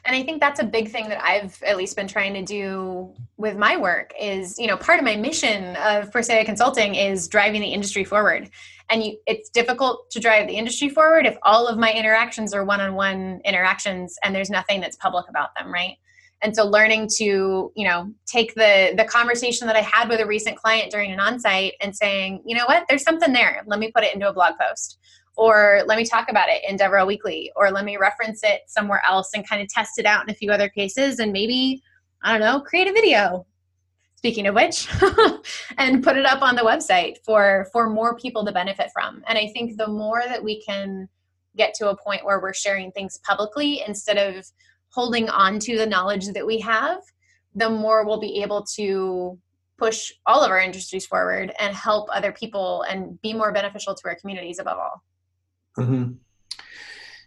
And 0.05 0.15
I 0.15 0.23
think 0.23 0.41
that's 0.41 0.61
a 0.61 0.65
big 0.65 0.91
thing 0.91 1.09
that 1.09 1.23
I've 1.23 1.63
at 1.63 1.77
least 1.77 1.97
been 1.97 2.09
trying 2.09 2.35
to 2.35 2.43
do 2.43 3.13
with 3.37 3.57
my 3.57 3.77
work 3.77 4.13
is, 4.21 4.59
you 4.59 4.67
know, 4.67 4.77
part 4.77 4.99
of 4.99 5.05
my 5.05 5.17
mission 5.17 5.77
of 5.77 6.11
Persea 6.11 6.45
Consulting 6.45 6.95
is 6.95 7.29
driving 7.29 7.61
the 7.61 7.69
industry 7.69 8.05
forward. 8.05 8.51
And 8.91 9.03
you, 9.03 9.19
it's 9.27 9.49
difficult 9.49 10.11
to 10.11 10.21
drive 10.21 10.47
the 10.47 10.57
industry 10.57 10.89
forward 10.89 11.27
if 11.27 11.37
all 11.43 11.67
of 11.67 11.79
my 11.79 11.93
interactions 11.93 12.53
are 12.53 12.65
one-on-one 12.65 13.41
interactions 13.45 14.17
and 14.23 14.35
there's 14.35 14.51
nothing 14.51 14.81
that's 14.81 14.97
public 14.97 15.29
about 15.29 15.55
them, 15.57 15.73
right? 15.73 15.97
and 16.45 16.55
so 16.55 16.65
learning 16.65 17.09
to 17.17 17.73
you 17.75 17.85
know 17.89 18.13
take 18.27 18.55
the 18.55 18.93
the 18.97 19.05
conversation 19.05 19.67
that 19.67 19.77
i 19.77 19.81
had 19.81 20.09
with 20.09 20.21
a 20.21 20.27
recent 20.27 20.57
client 20.57 20.91
during 20.93 21.11
an 21.11 21.19
onsite 21.19 21.73
and 21.81 21.97
saying 21.97 22.43
you 22.45 22.55
know 22.55 22.65
what 22.67 22.85
there's 22.89 23.03
something 23.03 23.33
there 23.33 23.63
let 23.67 23.81
me 23.81 23.91
put 23.93 24.05
it 24.05 24.15
into 24.15 24.29
a 24.29 24.33
blog 24.33 24.53
post 24.61 24.99
or 25.37 25.83
let 25.87 25.99
me 25.99 26.05
talk 26.05 26.29
about 26.29 26.49
it 26.49 26.63
in 26.69 26.77
devrel 26.77 27.07
weekly 27.07 27.51
or 27.57 27.71
let 27.71 27.85
me 27.85 27.97
reference 27.97 28.43
it 28.43 28.63
somewhere 28.67 29.03
else 29.07 29.31
and 29.35 29.49
kind 29.49 29.63
of 29.63 29.69
test 29.69 29.99
it 29.99 30.07
out 30.07 30.23
in 30.23 30.31
a 30.31 30.37
few 30.37 30.51
other 30.51 30.69
cases 30.69 31.19
and 31.19 31.33
maybe 31.33 31.83
i 32.23 32.33
don't 32.33 32.41
know 32.41 32.61
create 32.61 32.89
a 32.89 32.93
video 32.93 33.47
speaking 34.17 34.47
of 34.47 34.55
which 34.55 34.89
and 35.79 36.03
put 36.03 36.17
it 36.17 36.25
up 36.27 36.43
on 36.43 36.55
the 36.55 36.63
website 36.63 37.17
for 37.25 37.67
for 37.73 37.89
more 37.91 38.17
people 38.17 38.45
to 38.45 38.53
benefit 38.53 38.91
from 38.93 39.23
and 39.27 39.37
i 39.37 39.49
think 39.49 39.77
the 39.77 39.89
more 39.89 40.23
that 40.27 40.43
we 40.43 40.63
can 40.63 41.09
get 41.57 41.75
to 41.75 41.91
a 41.91 41.97
point 41.97 42.25
where 42.25 42.41
we're 42.41 42.55
sharing 42.55 42.91
things 42.93 43.19
publicly 43.25 43.83
instead 43.87 44.17
of 44.17 44.45
holding 44.95 45.29
on 45.29 45.59
to 45.59 45.77
the 45.77 45.87
knowledge 45.87 46.27
that 46.29 46.47
we 46.47 46.61
have, 46.61 47.01
the 47.55 47.69
more 47.69 48.07
we'll 48.07 48.21
be 48.21 48.43
able 48.43 48.65
to 48.65 49.39
push 49.77 50.13
all 50.25 50.43
of 50.43 50.51
our 50.51 50.61
industries 50.61 51.05
forward 51.07 51.53
and 51.59 51.75
help 51.75 52.09
other 52.13 52.31
people 52.31 52.83
and 52.83 53.21
be 53.21 53.33
more 53.33 53.53
beneficial 53.53 53.95
to 53.95 54.03
our 54.07 54.15
communities 54.15 54.61
above 54.61 54.79
all. 54.79 55.03
Mm-hmm. 55.79 56.13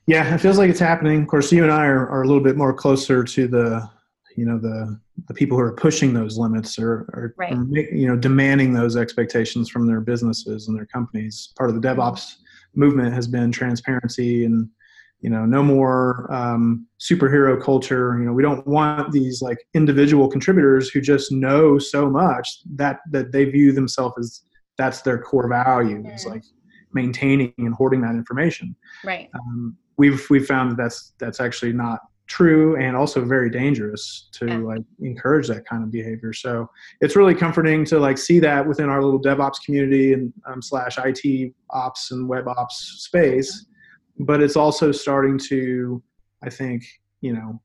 Yeah, 0.08 0.34
it 0.34 0.38
feels 0.38 0.58
like 0.58 0.70
it's 0.70 0.80
happening. 0.80 1.22
Of 1.22 1.28
course, 1.28 1.52
you 1.52 1.64
and 1.64 1.72
I 1.72 1.86
are, 1.86 2.08
are 2.10 2.22
a 2.22 2.28
little 2.28 2.44
bit 2.44 2.56
more 2.56 2.74
closer 2.74 3.24
to 3.24 3.48
the, 3.48 3.90
you 4.38 4.46
know, 4.46 4.58
the 4.58 5.00
the 5.28 5.34
people 5.34 5.58
who 5.58 5.64
are 5.64 5.74
pushing 5.74 6.14
those 6.14 6.38
limits 6.38 6.78
or, 6.78 7.10
or, 7.14 7.34
right. 7.38 7.54
or 7.54 7.66
you 7.92 8.08
know 8.08 8.16
demanding 8.16 8.74
those 8.74 8.96
expectations 8.96 9.70
from 9.70 9.88
their 9.88 10.00
businesses 10.00 10.68
and 10.68 10.78
their 10.78 10.86
companies. 10.86 11.54
Part 11.58 11.70
of 11.70 11.82
the 11.82 11.86
DevOps 11.86 12.14
mm-hmm. 12.14 12.80
movement 12.80 13.14
has 13.14 13.28
been 13.28 13.52
transparency 13.52 14.46
and 14.46 14.70
you 15.22 15.30
know 15.30 15.46
no 15.46 15.64
more 15.64 16.32
um, 16.32 16.88
superhero 17.00 17.62
culture 17.62 18.18
you 18.20 18.26
know 18.26 18.34
we 18.34 18.44
don't 18.44 18.66
want 18.68 19.12
these 19.12 19.42
like 19.42 19.58
individual 19.74 20.28
contributors 20.28 20.90
who 20.90 21.02
just 21.02 21.32
know 21.32 21.80
so 21.80 22.10
much 22.10 22.60
that 22.76 23.00
that 23.12 23.32
they 23.32 23.46
view 23.46 23.72
themselves 23.72 24.18
as 24.20 24.42
that's 24.78 25.02
their 25.02 25.18
core 25.18 25.50
value 25.50 26.04
mm. 26.04 26.14
it's 26.14 26.26
like 26.26 26.44
maintaining 26.94 27.54
and 27.58 27.74
hoarding 27.74 28.02
that 28.02 28.16
information 28.16 28.76
right 29.04 29.30
um, 29.36 29.76
we've 29.98 30.28
we've 30.30 30.46
found 30.46 30.72
that 30.72 30.78
that's 30.78 31.14
that's 31.20 31.40
actually 31.40 31.74
not 31.74 32.00
true 32.28 32.76
and 32.76 32.98
also 32.98 33.24
very 33.24 33.50
dangerous 33.50 34.28
to 34.34 34.48
yeah. 34.48 34.58
like 34.58 34.82
encourage 35.00 35.48
that 35.48 35.66
kind 35.66 35.82
of 35.82 35.90
behavior 35.90 36.34
so 36.34 36.70
it's 37.00 37.16
really 37.16 37.34
comforting 37.34 37.86
to 37.86 38.00
like 38.00 38.18
see 38.18 38.38
that 38.38 38.68
within 38.68 38.90
our 38.90 39.02
little 39.02 39.22
devops 39.22 39.64
community 39.66 40.12
and 40.12 40.34
um, 40.46 40.62
slash 40.62 40.98
it 40.98 41.54
ops 41.70 42.12
and 42.12 42.28
web 42.28 42.46
ops 42.50 42.98
space 43.00 43.68
but 44.20 44.42
it's 44.42 44.56
also 44.56 44.92
starting 44.92 45.38
to, 45.50 46.02
I 46.44 46.50
think, 46.50 46.86
you 47.22 47.34
know, 47.34 47.62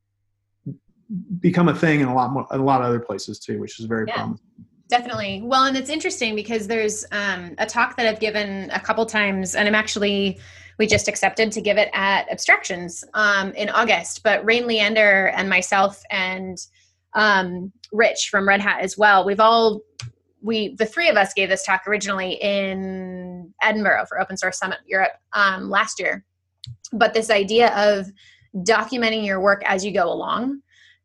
become 1.40 1.68
a 1.68 1.74
thing 1.74 2.00
in 2.00 2.08
a 2.08 2.14
lot 2.14 2.32
more, 2.32 2.46
in 2.52 2.60
a 2.60 2.64
lot 2.64 2.80
of 2.80 2.86
other 2.86 3.00
places 3.00 3.38
too, 3.38 3.60
which 3.60 3.80
is 3.80 3.86
very 3.86 4.04
yeah. 4.08 4.16
promising. 4.16 4.46
Definitely. 4.92 5.40
Well, 5.42 5.64
and 5.64 5.74
it's 5.74 5.88
interesting 5.88 6.34
because 6.34 6.66
there's 6.66 7.06
um, 7.12 7.54
a 7.56 7.64
talk 7.64 7.96
that 7.96 8.04
I've 8.04 8.20
given 8.20 8.68
a 8.72 8.78
couple 8.78 9.06
times, 9.06 9.54
and 9.54 9.66
I'm 9.66 9.74
actually 9.74 10.38
we 10.78 10.86
just 10.86 11.08
accepted 11.08 11.50
to 11.52 11.62
give 11.62 11.78
it 11.78 11.88
at 11.94 12.30
Abstractions 12.30 13.02
um, 13.14 13.52
in 13.52 13.70
August. 13.70 14.22
But 14.22 14.44
Rain 14.44 14.66
Leander 14.66 15.28
and 15.34 15.48
myself 15.48 16.02
and 16.10 16.58
um, 17.14 17.72
Rich 17.90 18.28
from 18.30 18.46
Red 18.46 18.60
Hat 18.60 18.82
as 18.82 18.98
well, 18.98 19.24
we've 19.24 19.40
all 19.40 19.80
we 20.42 20.74
the 20.74 20.84
three 20.84 21.08
of 21.08 21.16
us 21.16 21.32
gave 21.32 21.48
this 21.48 21.64
talk 21.64 21.88
originally 21.88 22.34
in 22.34 23.50
Edinburgh 23.62 24.04
for 24.10 24.20
Open 24.20 24.36
Source 24.36 24.58
Summit 24.58 24.80
Europe 24.86 25.12
um, 25.32 25.70
last 25.70 26.00
year, 26.00 26.22
but 26.92 27.14
this 27.14 27.30
idea 27.30 27.74
of 27.74 28.08
documenting 28.56 29.24
your 29.24 29.40
work 29.40 29.62
as 29.64 29.86
you 29.86 29.90
go 29.90 30.12
along 30.12 30.60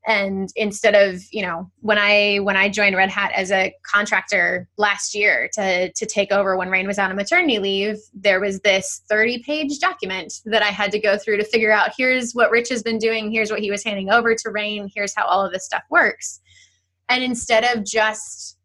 and 0.07 0.49
instead 0.55 0.95
of 0.95 1.21
you 1.31 1.41
know 1.41 1.69
when 1.81 1.97
i 1.97 2.37
when 2.37 2.57
i 2.57 2.67
joined 2.69 2.95
red 2.95 3.09
hat 3.09 3.31
as 3.35 3.51
a 3.51 3.73
contractor 3.83 4.67
last 4.77 5.13
year 5.13 5.49
to 5.53 5.91
to 5.93 6.05
take 6.05 6.31
over 6.31 6.57
when 6.57 6.69
rain 6.69 6.87
was 6.87 6.97
out 6.97 7.11
on 7.11 7.15
maternity 7.15 7.59
leave 7.59 7.97
there 8.13 8.39
was 8.39 8.59
this 8.61 9.01
30 9.09 9.43
page 9.43 9.79
document 9.79 10.33
that 10.45 10.63
i 10.63 10.67
had 10.67 10.91
to 10.91 10.99
go 10.99 11.17
through 11.17 11.37
to 11.37 11.43
figure 11.43 11.71
out 11.71 11.91
here's 11.97 12.33
what 12.33 12.49
rich 12.51 12.69
has 12.69 12.81
been 12.81 12.97
doing 12.97 13.31
here's 13.31 13.51
what 13.51 13.59
he 13.59 13.69
was 13.69 13.83
handing 13.83 14.09
over 14.09 14.33
to 14.33 14.49
rain 14.49 14.89
here's 14.95 15.13
how 15.15 15.25
all 15.25 15.45
of 15.45 15.51
this 15.51 15.65
stuff 15.65 15.83
works. 15.89 16.39
And 17.09 17.23
instead 17.23 17.63
of 17.63 17.85
just 17.85 18.57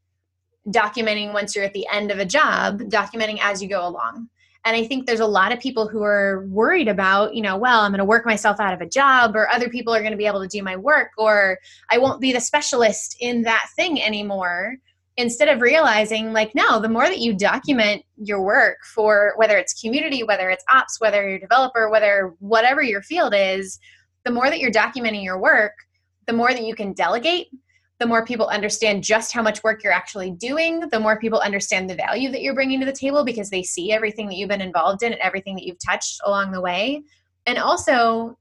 documenting 0.68 1.32
once 1.32 1.54
you're 1.54 1.64
at 1.64 1.72
the 1.72 1.86
end 1.92 2.10
of 2.10 2.18
a 2.18 2.24
job 2.24 2.80
documenting 2.82 3.38
as 3.40 3.62
you 3.62 3.68
go 3.68 3.86
along 3.86 4.28
and 4.64 4.76
I 4.76 4.84
think 4.84 5.06
there's 5.06 5.20
a 5.20 5.26
lot 5.26 5.52
of 5.52 5.58
people 5.58 5.88
who 5.88 6.02
are 6.02 6.46
worried 6.46 6.86
about, 6.86 7.34
you 7.34 7.42
know, 7.42 7.56
well, 7.56 7.80
I'm 7.80 7.90
going 7.90 7.98
to 7.98 8.04
work 8.04 8.24
myself 8.24 8.60
out 8.60 8.72
of 8.72 8.80
a 8.80 8.88
job, 8.88 9.34
or 9.34 9.50
other 9.50 9.68
people 9.68 9.92
are 9.92 10.00
going 10.00 10.12
to 10.12 10.16
be 10.16 10.26
able 10.26 10.40
to 10.40 10.48
do 10.48 10.62
my 10.62 10.76
work, 10.76 11.10
or 11.18 11.58
I 11.90 11.98
won't 11.98 12.20
be 12.20 12.32
the 12.32 12.40
specialist 12.40 13.16
in 13.20 13.42
that 13.42 13.66
thing 13.74 14.00
anymore. 14.00 14.76
Instead 15.16 15.48
of 15.48 15.60
realizing, 15.60 16.32
like, 16.32 16.54
no, 16.54 16.80
the 16.80 16.88
more 16.88 17.04
that 17.04 17.18
you 17.18 17.34
document 17.34 18.02
your 18.16 18.40
work 18.40 18.78
for 18.94 19.34
whether 19.36 19.58
it's 19.58 19.78
community, 19.78 20.22
whether 20.22 20.48
it's 20.48 20.64
ops, 20.72 21.00
whether 21.00 21.28
you're 21.28 21.36
a 21.36 21.40
developer, 21.40 21.90
whether 21.90 22.34
whatever 22.38 22.82
your 22.82 23.02
field 23.02 23.34
is, 23.36 23.78
the 24.24 24.30
more 24.30 24.48
that 24.48 24.60
you're 24.60 24.70
documenting 24.70 25.22
your 25.22 25.38
work, 25.38 25.72
the 26.26 26.32
more 26.32 26.50
that 26.50 26.62
you 26.62 26.74
can 26.74 26.92
delegate 26.92 27.48
the 28.02 28.08
more 28.08 28.26
people 28.26 28.48
understand 28.48 29.04
just 29.04 29.32
how 29.32 29.40
much 29.40 29.62
work 29.62 29.84
you're 29.84 29.92
actually 29.92 30.32
doing, 30.32 30.80
the 30.90 30.98
more 30.98 31.20
people 31.20 31.38
understand 31.38 31.88
the 31.88 31.94
value 31.94 32.32
that 32.32 32.42
you're 32.42 32.52
bringing 32.52 32.80
to 32.80 32.84
the 32.84 32.92
table 32.92 33.24
because 33.24 33.48
they 33.48 33.62
see 33.62 33.92
everything 33.92 34.26
that 34.26 34.34
you've 34.34 34.48
been 34.48 34.60
involved 34.60 35.04
in 35.04 35.12
and 35.12 35.22
everything 35.22 35.54
that 35.54 35.62
you've 35.62 35.78
touched 35.78 36.20
along 36.26 36.50
the 36.50 36.60
way. 36.60 37.00
And 37.46 37.58
also, 37.58 38.36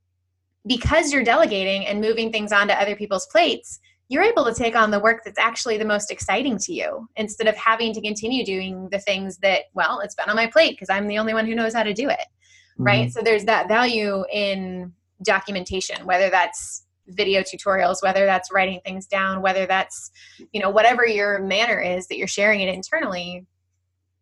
because 0.66 1.14
you're 1.14 1.24
delegating 1.24 1.86
and 1.86 2.02
moving 2.02 2.32
things 2.32 2.52
onto 2.52 2.74
other 2.74 2.96
people's 2.96 3.28
plates, 3.28 3.80
you're 4.10 4.24
able 4.24 4.46
to 4.46 4.54
take 4.56 4.76
on 4.76 4.90
the 4.90 5.00
work 5.00 5.22
that's 5.24 5.38
actually 5.38 5.78
the 5.78 5.86
most 5.86 6.10
exciting 6.10 6.58
to 6.58 6.74
you 6.74 7.08
instead 7.18 7.46
of 7.46 7.56
having 7.56 7.94
to 7.94 8.02
continue 8.02 8.44
doing 8.44 8.90
the 8.90 8.98
things 8.98 9.38
that, 9.44 9.66
well, 9.76 10.00
it's 10.00 10.16
been 10.16 10.28
on 10.28 10.36
my 10.36 10.48
plate 10.48 10.72
because 10.72 10.90
I'm 10.90 11.06
the 11.06 11.20
only 11.20 11.36
one 11.36 11.46
who 11.46 11.54
knows 11.54 11.76
how 11.76 11.84
to 11.84 11.94
do 11.94 12.10
it. 12.10 12.18
Mm-hmm. 12.18 12.84
Right. 12.84 13.14
So 13.14 13.22
there's 13.22 13.46
that 13.46 13.68
value 13.68 14.24
in 14.34 14.92
documentation, 15.24 16.04
whether 16.08 16.32
that's 16.32 16.84
video 17.16 17.42
tutorials 17.42 17.98
whether 18.02 18.26
that's 18.26 18.52
writing 18.52 18.80
things 18.86 19.06
down 19.08 19.42
whether 19.42 19.66
that's 19.66 20.12
you 20.52 20.62
know 20.62 20.70
whatever 20.70 21.06
your 21.06 21.40
manner 21.40 21.80
is 21.80 22.08
that 22.08 22.18
you're 22.18 22.28
sharing 22.28 22.62
it 22.62 22.74
internally 22.74 23.46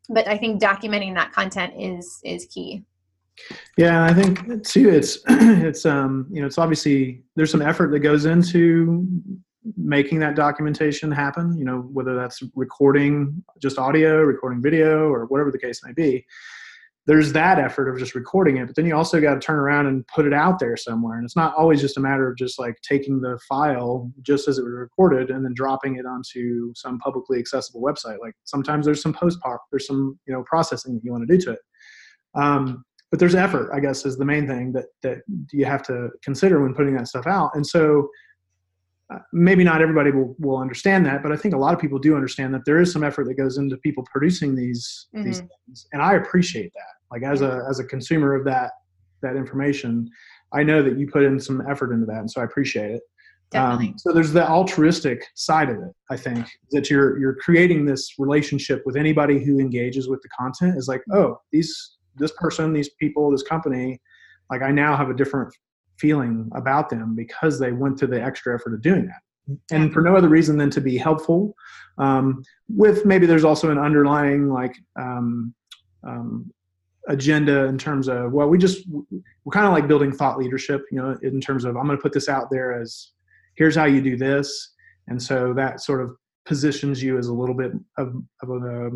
but 0.10 0.27
i 0.27 0.38
think 0.38 0.62
documenting 0.62 1.13
that 1.13 1.31
content 1.31 1.74
is 1.77 2.19
is 2.24 2.46
key 2.48 2.84
Yeah, 3.77 4.03
I 4.03 4.13
think 4.13 4.65
too. 4.65 4.89
It's 4.89 5.19
it's 5.29 5.86
um 5.86 6.27
you 6.29 6.41
know 6.41 6.48
it's 6.48 6.58
obviously 6.58 7.24
there's 7.36 7.51
some 7.51 7.62
effort 7.62 7.91
that 7.91 8.00
goes 8.00 8.25
into 8.25 9.08
making 9.77 10.19
that 10.19 10.36
documentation 10.36 11.12
happen. 11.12 11.58
You 11.58 11.65
know 11.65 11.79
whether 11.93 12.15
that's 12.15 12.43
recording 12.55 13.43
just 13.62 13.77
audio, 13.77 14.22
recording 14.24 14.62
video, 14.62 15.10
or 15.10 15.25
whatever 15.27 15.51
the 15.51 15.60
case 15.60 15.81
may 15.86 15.93
be 15.93 16.25
there's 17.08 17.34
that 17.34 17.58
effort 17.58 17.89
of 17.89 17.98
just 17.98 18.13
recording 18.13 18.58
it, 18.58 18.68
but 18.68 18.75
then 18.75 18.86
you 18.86 18.96
also 18.96 19.20
got 19.20 19.34
to 19.34 19.39
turn 19.39 19.58
around 19.58 19.88
and 19.88 20.06
put 20.08 20.27
it 20.27 20.34
out 20.34 20.60
there 20.60 20.77
somewhere. 20.77 21.18
And 21.18 21.25
it's 21.25 21.36
not 21.36 21.56
always 21.56 21.82
just 21.82 21.98
a 21.98 22.00
matter 22.00 22.29
of 22.29 22.38
just 22.38 22.60
like 22.60 22.75
taking 22.88 23.20
the 23.20 23.39
file 23.48 24.12
just 24.22 24.48
as 24.48 24.58
it 24.58 24.63
was 24.63 24.74
recorded 24.74 25.32
and 25.32 25.44
then 25.44 25.53
dropping 25.53 25.96
it 25.96 26.06
onto 26.06 26.72
some 26.75 27.00
publicly 27.00 27.39
accessible 27.39 27.82
website. 27.82 28.20
Like 28.22 28.36
sometimes 28.44 28.86
there's 28.86 29.01
some 29.01 29.13
post 29.13 29.39
pop, 29.41 29.62
there's 29.72 29.88
some 29.88 30.20
you 30.27 30.34
know 30.34 30.44
processing 30.44 30.94
that 30.96 31.03
you 31.03 31.12
want 31.12 31.27
to 31.27 31.38
do 31.38 31.44
to 31.46 31.51
it. 31.53 31.60
Um, 32.36 32.84
but 33.10 33.20
there's 33.20 33.34
effort, 33.34 33.72
I 33.74 33.79
guess, 33.79 34.06
is 34.06 34.18
the 34.18 34.25
main 34.25 34.48
thing 34.48 34.72
that 34.74 34.86
that 35.01 35.20
you 35.51 35.65
have 35.65 35.82
to 35.84 36.10
consider 36.24 36.62
when 36.62 36.75
putting 36.75 36.96
that 36.96 37.08
stuff 37.08 37.25
out. 37.25 37.51
And 37.56 37.65
so 37.65 38.08
uh, 39.11 39.19
maybe 39.33 39.63
not 39.63 39.81
everybody 39.81 40.11
will, 40.11 40.35
will 40.39 40.57
understand 40.57 41.05
that, 41.05 41.23
but 41.23 41.31
I 41.31 41.35
think 41.35 41.55
a 41.55 41.57
lot 41.57 41.73
of 41.73 41.79
people 41.79 41.97
do 41.97 42.15
understand 42.15 42.53
that 42.53 42.63
there 42.65 42.79
is 42.79 42.91
some 42.91 43.03
effort 43.03 43.25
that 43.25 43.35
goes 43.35 43.57
into 43.57 43.75
people 43.77 44.03
producing 44.11 44.55
these 44.55 45.07
mm-hmm. 45.15 45.25
these 45.25 45.39
things, 45.39 45.87
and 45.93 46.01
I 46.01 46.13
appreciate 46.13 46.71
that. 46.73 46.93
Like 47.11 47.23
as 47.23 47.41
a 47.41 47.63
as 47.69 47.79
a 47.79 47.83
consumer 47.83 48.35
of 48.35 48.45
that 48.45 48.71
that 49.21 49.35
information, 49.35 50.09
I 50.53 50.63
know 50.63 50.83
that 50.83 50.97
you 50.97 51.07
put 51.07 51.23
in 51.23 51.39
some 51.39 51.63
effort 51.69 51.91
into 51.91 52.05
that, 52.05 52.19
and 52.19 52.29
so 52.29 52.41
I 52.41 52.43
appreciate 52.43 52.91
it. 52.91 53.01
Definitely. 53.51 53.87
Um, 53.87 53.97
so 53.97 54.13
there's 54.13 54.31
the 54.31 54.47
altruistic 54.47 55.25
side 55.33 55.69
of 55.69 55.77
it. 55.77 55.91
I 56.11 56.17
think 56.17 56.47
that 56.71 56.91
you're 56.91 57.17
you're 57.19 57.35
creating 57.35 57.85
this 57.85 58.13
relationship 58.19 58.83
with 58.85 58.95
anybody 58.95 59.43
who 59.43 59.59
engages 59.59 60.07
with 60.07 60.21
the 60.21 60.29
content. 60.29 60.77
Is 60.77 60.87
like, 60.87 61.01
oh, 61.11 61.39
these 61.51 61.97
this 62.17 62.31
person, 62.37 62.73
these 62.73 62.89
people, 62.99 63.31
this 63.31 63.41
company, 63.41 63.99
like 64.51 64.61
I 64.61 64.71
now 64.71 64.95
have 64.95 65.09
a 65.09 65.15
different 65.15 65.51
feeling 66.00 66.50
about 66.56 66.89
them 66.89 67.15
because 67.15 67.60
they 67.60 67.72
went 67.72 67.98
to 67.98 68.08
the 68.08 68.22
extra 68.22 68.56
effort 68.56 68.74
of 68.74 68.82
doing 68.82 69.06
that 69.06 69.22
and 69.72 69.91
for 69.94 70.01
no 70.01 70.15
other 70.15 70.29
reason 70.29 70.58
than 70.58 70.70
to 70.70 70.82
be 70.82 70.98
helpful 70.98 71.56
um, 71.98 72.44
with 72.70 73.06
maybe 73.06 73.25
there's 73.25 73.44
also 73.44 73.72
an 73.72 73.77
underlying 73.77 74.50
like 74.50 74.75
um, 75.00 75.53
um, 76.03 76.51
agenda 77.08 77.65
in 77.65 77.77
terms 77.77 78.08
of 78.08 78.32
well 78.32 78.48
we 78.48 78.58
just 78.58 78.88
we're 78.89 79.51
kind 79.51 79.65
of 79.65 79.74
like 79.74 79.88
building 79.88 80.12
thought 80.12 80.38
leadership 80.38 80.84
you 80.91 80.98
know 80.98 81.18
in 81.24 81.41
terms 81.41 81.65
of 81.65 81.75
i'm 81.75 81.86
going 81.86 81.98
to 81.98 82.01
put 82.01 82.13
this 82.13 82.29
out 82.29 82.50
there 82.50 82.79
as 82.79 83.12
here's 83.56 83.75
how 83.75 83.86
you 83.86 84.01
do 84.01 84.15
this 84.15 84.74
and 85.08 85.22
so 85.22 85.53
that 85.53 85.82
sort 85.82 86.01
of 86.01 86.15
positions 86.46 87.01
you 87.01 87.18
as 87.18 87.27
a 87.27 87.34
little 87.34 87.56
bit 87.56 87.72
of, 87.98 88.15
of 88.41 88.50
a 88.50 88.91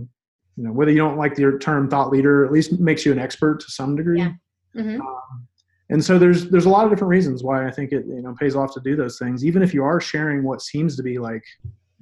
you 0.55 0.63
know 0.63 0.71
whether 0.71 0.91
you 0.91 0.97
don't 0.97 1.17
like 1.17 1.35
the 1.35 1.57
term 1.59 1.89
thought 1.89 2.11
leader 2.11 2.45
at 2.45 2.51
least 2.51 2.79
makes 2.79 3.05
you 3.05 3.11
an 3.11 3.19
expert 3.19 3.59
to 3.59 3.71
some 3.71 3.95
degree 3.95 4.19
yeah. 4.19 4.31
mm-hmm. 4.75 5.01
um, 5.01 5.47
and 5.89 6.03
so 6.03 6.17
there's 6.17 6.49
there's 6.49 6.65
a 6.65 6.69
lot 6.69 6.85
of 6.85 6.91
different 6.91 7.09
reasons 7.09 7.43
why 7.43 7.67
I 7.67 7.71
think 7.71 7.91
it 7.91 8.05
you 8.05 8.21
know 8.21 8.35
pays 8.39 8.55
off 8.55 8.73
to 8.75 8.81
do 8.81 8.95
those 8.95 9.19
things, 9.19 9.45
even 9.45 9.61
if 9.61 9.73
you 9.73 9.83
are 9.83 9.99
sharing 9.99 10.43
what 10.43 10.61
seems 10.61 10.95
to 10.97 11.03
be 11.03 11.17
like 11.19 11.43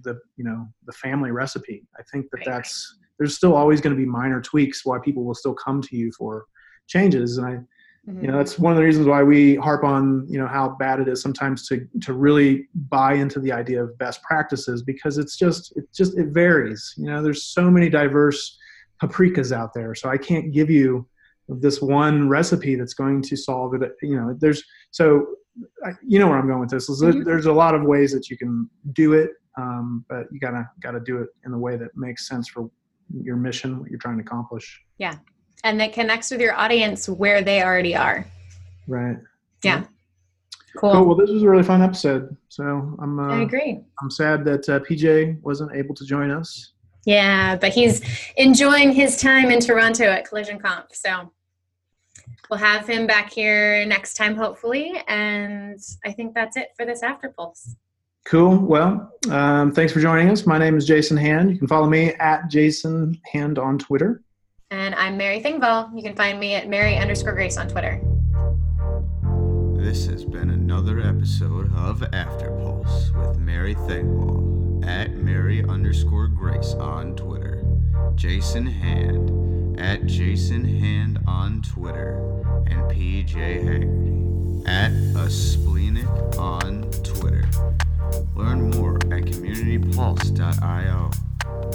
the 0.04 0.20
you 0.38 0.44
know 0.44 0.68
the 0.86 0.94
family 0.94 1.32
recipe. 1.32 1.84
I 1.98 2.04
think 2.12 2.28
that 2.32 2.42
that's 2.46 2.98
there's 3.18 3.36
still 3.36 3.56
always 3.56 3.82
going 3.82 3.96
to 3.96 4.00
be 4.00 4.06
minor 4.06 4.42
tweaks 4.42 4.86
why 4.86 5.00
people 5.00 5.24
will 5.24 5.36
still 5.36 5.54
come 5.54 5.82
to 5.82 5.96
you 5.96 6.12
for 6.18 6.46
changes, 6.88 7.38
and 7.38 7.48
I 7.48 7.52
mm-hmm. 8.10 8.22
you 8.24 8.32
know 8.32 8.38
that's 8.38 8.60
one 8.60 8.72
of 8.72 8.78
the 8.78 8.84
reasons 8.84 9.08
why 9.08 9.24
we 9.24 9.56
harp 9.56 9.84
on 9.84 10.28
you 10.30 10.38
know 10.38 10.48
how 10.48 10.70
bad 10.80 11.00
it 11.00 11.08
is 11.08 11.22
sometimes 11.22 11.68
to 11.68 11.88
to 12.02 12.14
really 12.14 12.68
buy 12.90 13.14
into 13.14 13.40
the 13.40 13.52
idea 13.52 13.84
of 13.84 13.98
best 13.98 14.22
practices 14.22 14.84
because 14.84 15.18
it's 15.18 15.38
just 15.38 15.76
it 15.76 15.86
just 15.94 16.18
it 16.18 16.28
varies. 16.28 16.94
You 16.98 17.08
know, 17.08 17.24
there's 17.24 17.46
so 17.46 17.72
many 17.72 17.90
diverse 17.90 18.58
paprikas 19.02 19.52
out 19.52 19.74
there, 19.74 19.96
so 19.96 20.08
I 20.08 20.18
can't 20.18 20.52
give 20.52 20.70
you 20.70 21.08
this 21.60 21.82
one 21.82 22.30
recipe 22.30 22.76
that's 22.76 22.94
going 22.94 23.22
to 23.22 23.36
solve 23.36 23.74
it 23.74 23.92
you 24.02 24.16
know 24.16 24.36
there's 24.40 24.64
so 24.92 25.26
you 26.06 26.20
know 26.20 26.28
where 26.28 26.38
i'm 26.38 26.48
going 26.48 26.60
with 26.60 26.70
this 26.70 26.90
mm-hmm. 26.90 27.24
there's 27.24 27.48
a 27.48 27.54
lot 27.54 27.76
of 27.76 27.84
ways 27.84 28.14
that 28.14 28.30
you 28.30 28.38
can 28.38 28.70
do 28.94 29.14
it 29.14 29.32
um, 29.58 30.06
but 30.08 30.28
you 30.32 30.40
gotta 30.40 30.68
gotta 30.82 31.00
do 31.02 31.18
it 31.18 31.28
in 31.46 31.54
a 31.54 31.58
way 31.58 31.76
that 31.76 31.90
makes 31.96 32.28
sense 32.28 32.48
for 32.48 32.70
your 33.22 33.36
mission 33.36 33.80
what 33.80 33.90
you're 33.90 34.00
trying 34.00 34.18
to 34.18 34.24
accomplish 34.24 34.82
yeah 34.98 35.16
and 35.66 35.80
that 35.80 35.92
connects 35.92 36.32
with 36.32 36.40
your 36.40 36.56
audience 36.56 37.10
where 37.10 37.42
they 37.42 37.62
already 37.62 37.96
are 37.96 38.26
right 38.88 39.18
yeah, 39.64 39.84
Cool. 40.78 40.92
cool. 40.92 41.06
Well, 41.06 41.16
this 41.16 41.30
was 41.30 41.44
a 41.44 41.50
really 41.50 41.64
fun 41.64 41.82
episode. 41.82 42.36
So 42.50 42.64
I'm. 43.00 43.20
Uh, 43.20 43.36
I 43.36 43.42
agree. 43.42 43.82
I'm 44.02 44.10
sad 44.10 44.46
that 44.46 44.70
uh, 44.70 44.80
PJ 44.80 45.42
wasn't 45.42 45.76
able 45.76 45.94
to 45.96 46.06
join 46.06 46.32
us. 46.32 46.74
Yeah, 47.06 47.56
but 47.56 47.74
he's 47.74 48.02
enjoying 48.38 48.92
his 48.92 49.18
time 49.18 49.52
in 49.52 49.60
Toronto 49.60 50.06
at 50.06 50.28
Collision 50.28 50.60
Conf. 50.60 50.86
So 50.94 51.32
we'll 52.50 52.60
have 52.60 52.88
him 52.88 53.08
back 53.08 53.32
here 53.32 53.86
next 53.86 54.16
time, 54.16 54.36
hopefully. 54.36 55.02
And 55.08 55.80
I 56.06 56.12
think 56.12 56.34
that's 56.34 56.58
it 56.58 56.70
for 56.76 56.86
this 56.86 57.04
After 57.04 57.30
Pulse. 57.30 57.76
Cool. 58.26 58.58
Well, 58.58 59.12
um, 59.30 59.72
thanks 59.72 59.94
for 59.94 60.00
joining 60.00 60.30
us. 60.30 60.46
My 60.46 60.58
name 60.58 60.78
is 60.78 60.86
Jason 60.86 61.18
Hand. 61.18 61.52
You 61.52 61.58
can 61.58 61.68
follow 61.68 61.88
me 61.88 62.14
at 62.14 62.50
Jason 62.50 63.20
Hand 63.32 63.58
on 63.58 63.80
Twitter. 63.80 64.22
And 64.70 64.96
I'm 64.96 65.18
Mary 65.18 65.42
Thengvall. 65.42 65.96
You 65.96 66.04
can 66.04 66.16
find 66.16 66.40
me 66.40 66.54
at 66.54 66.70
Mary 66.70 66.98
underscore 66.98 67.34
Grace 67.34 67.58
on 67.58 67.68
Twitter. 67.68 68.02
This 69.76 70.06
has 70.06 70.24
been 70.24 70.52
another 70.52 71.00
episode 71.00 71.76
of 71.76 72.04
After 72.14 72.52
Pulse 72.52 73.12
with 73.12 73.40
Mary 73.40 73.76
Thengvall 73.76 74.86
at 74.86 75.12
Mary 75.16 75.64
underscore 75.64 76.28
Grace 76.28 76.74
on 76.76 77.16
Twitter. 77.16 77.66
Jason 78.16 78.66
Hand 78.66 79.30
at 79.78 80.06
Jason 80.06 80.64
Hand 80.66 81.20
on 81.28 81.62
Twitter 81.62 82.16
and 82.68 82.82
PJ 82.92 83.34
Hagerty 83.34 84.68
at 84.68 84.92
a 85.16 85.30
on 86.38 86.84
Twitter. 87.04 87.46
Learn 88.36 88.70
more 88.72 88.96
at 88.96 89.24
communitypulse.io 89.24 91.12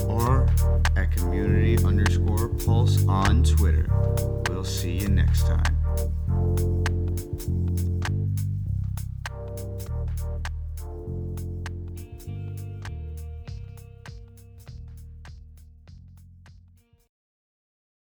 or 0.07 0.49
at 0.97 1.13
community 1.13 1.83
underscore 1.85 2.49
pulse 2.49 3.07
on 3.07 3.43
Twitter. 3.43 3.87
We'll 4.49 4.65
see 4.65 4.99
you 4.99 5.09
next 5.09 5.47
time. 5.47 5.76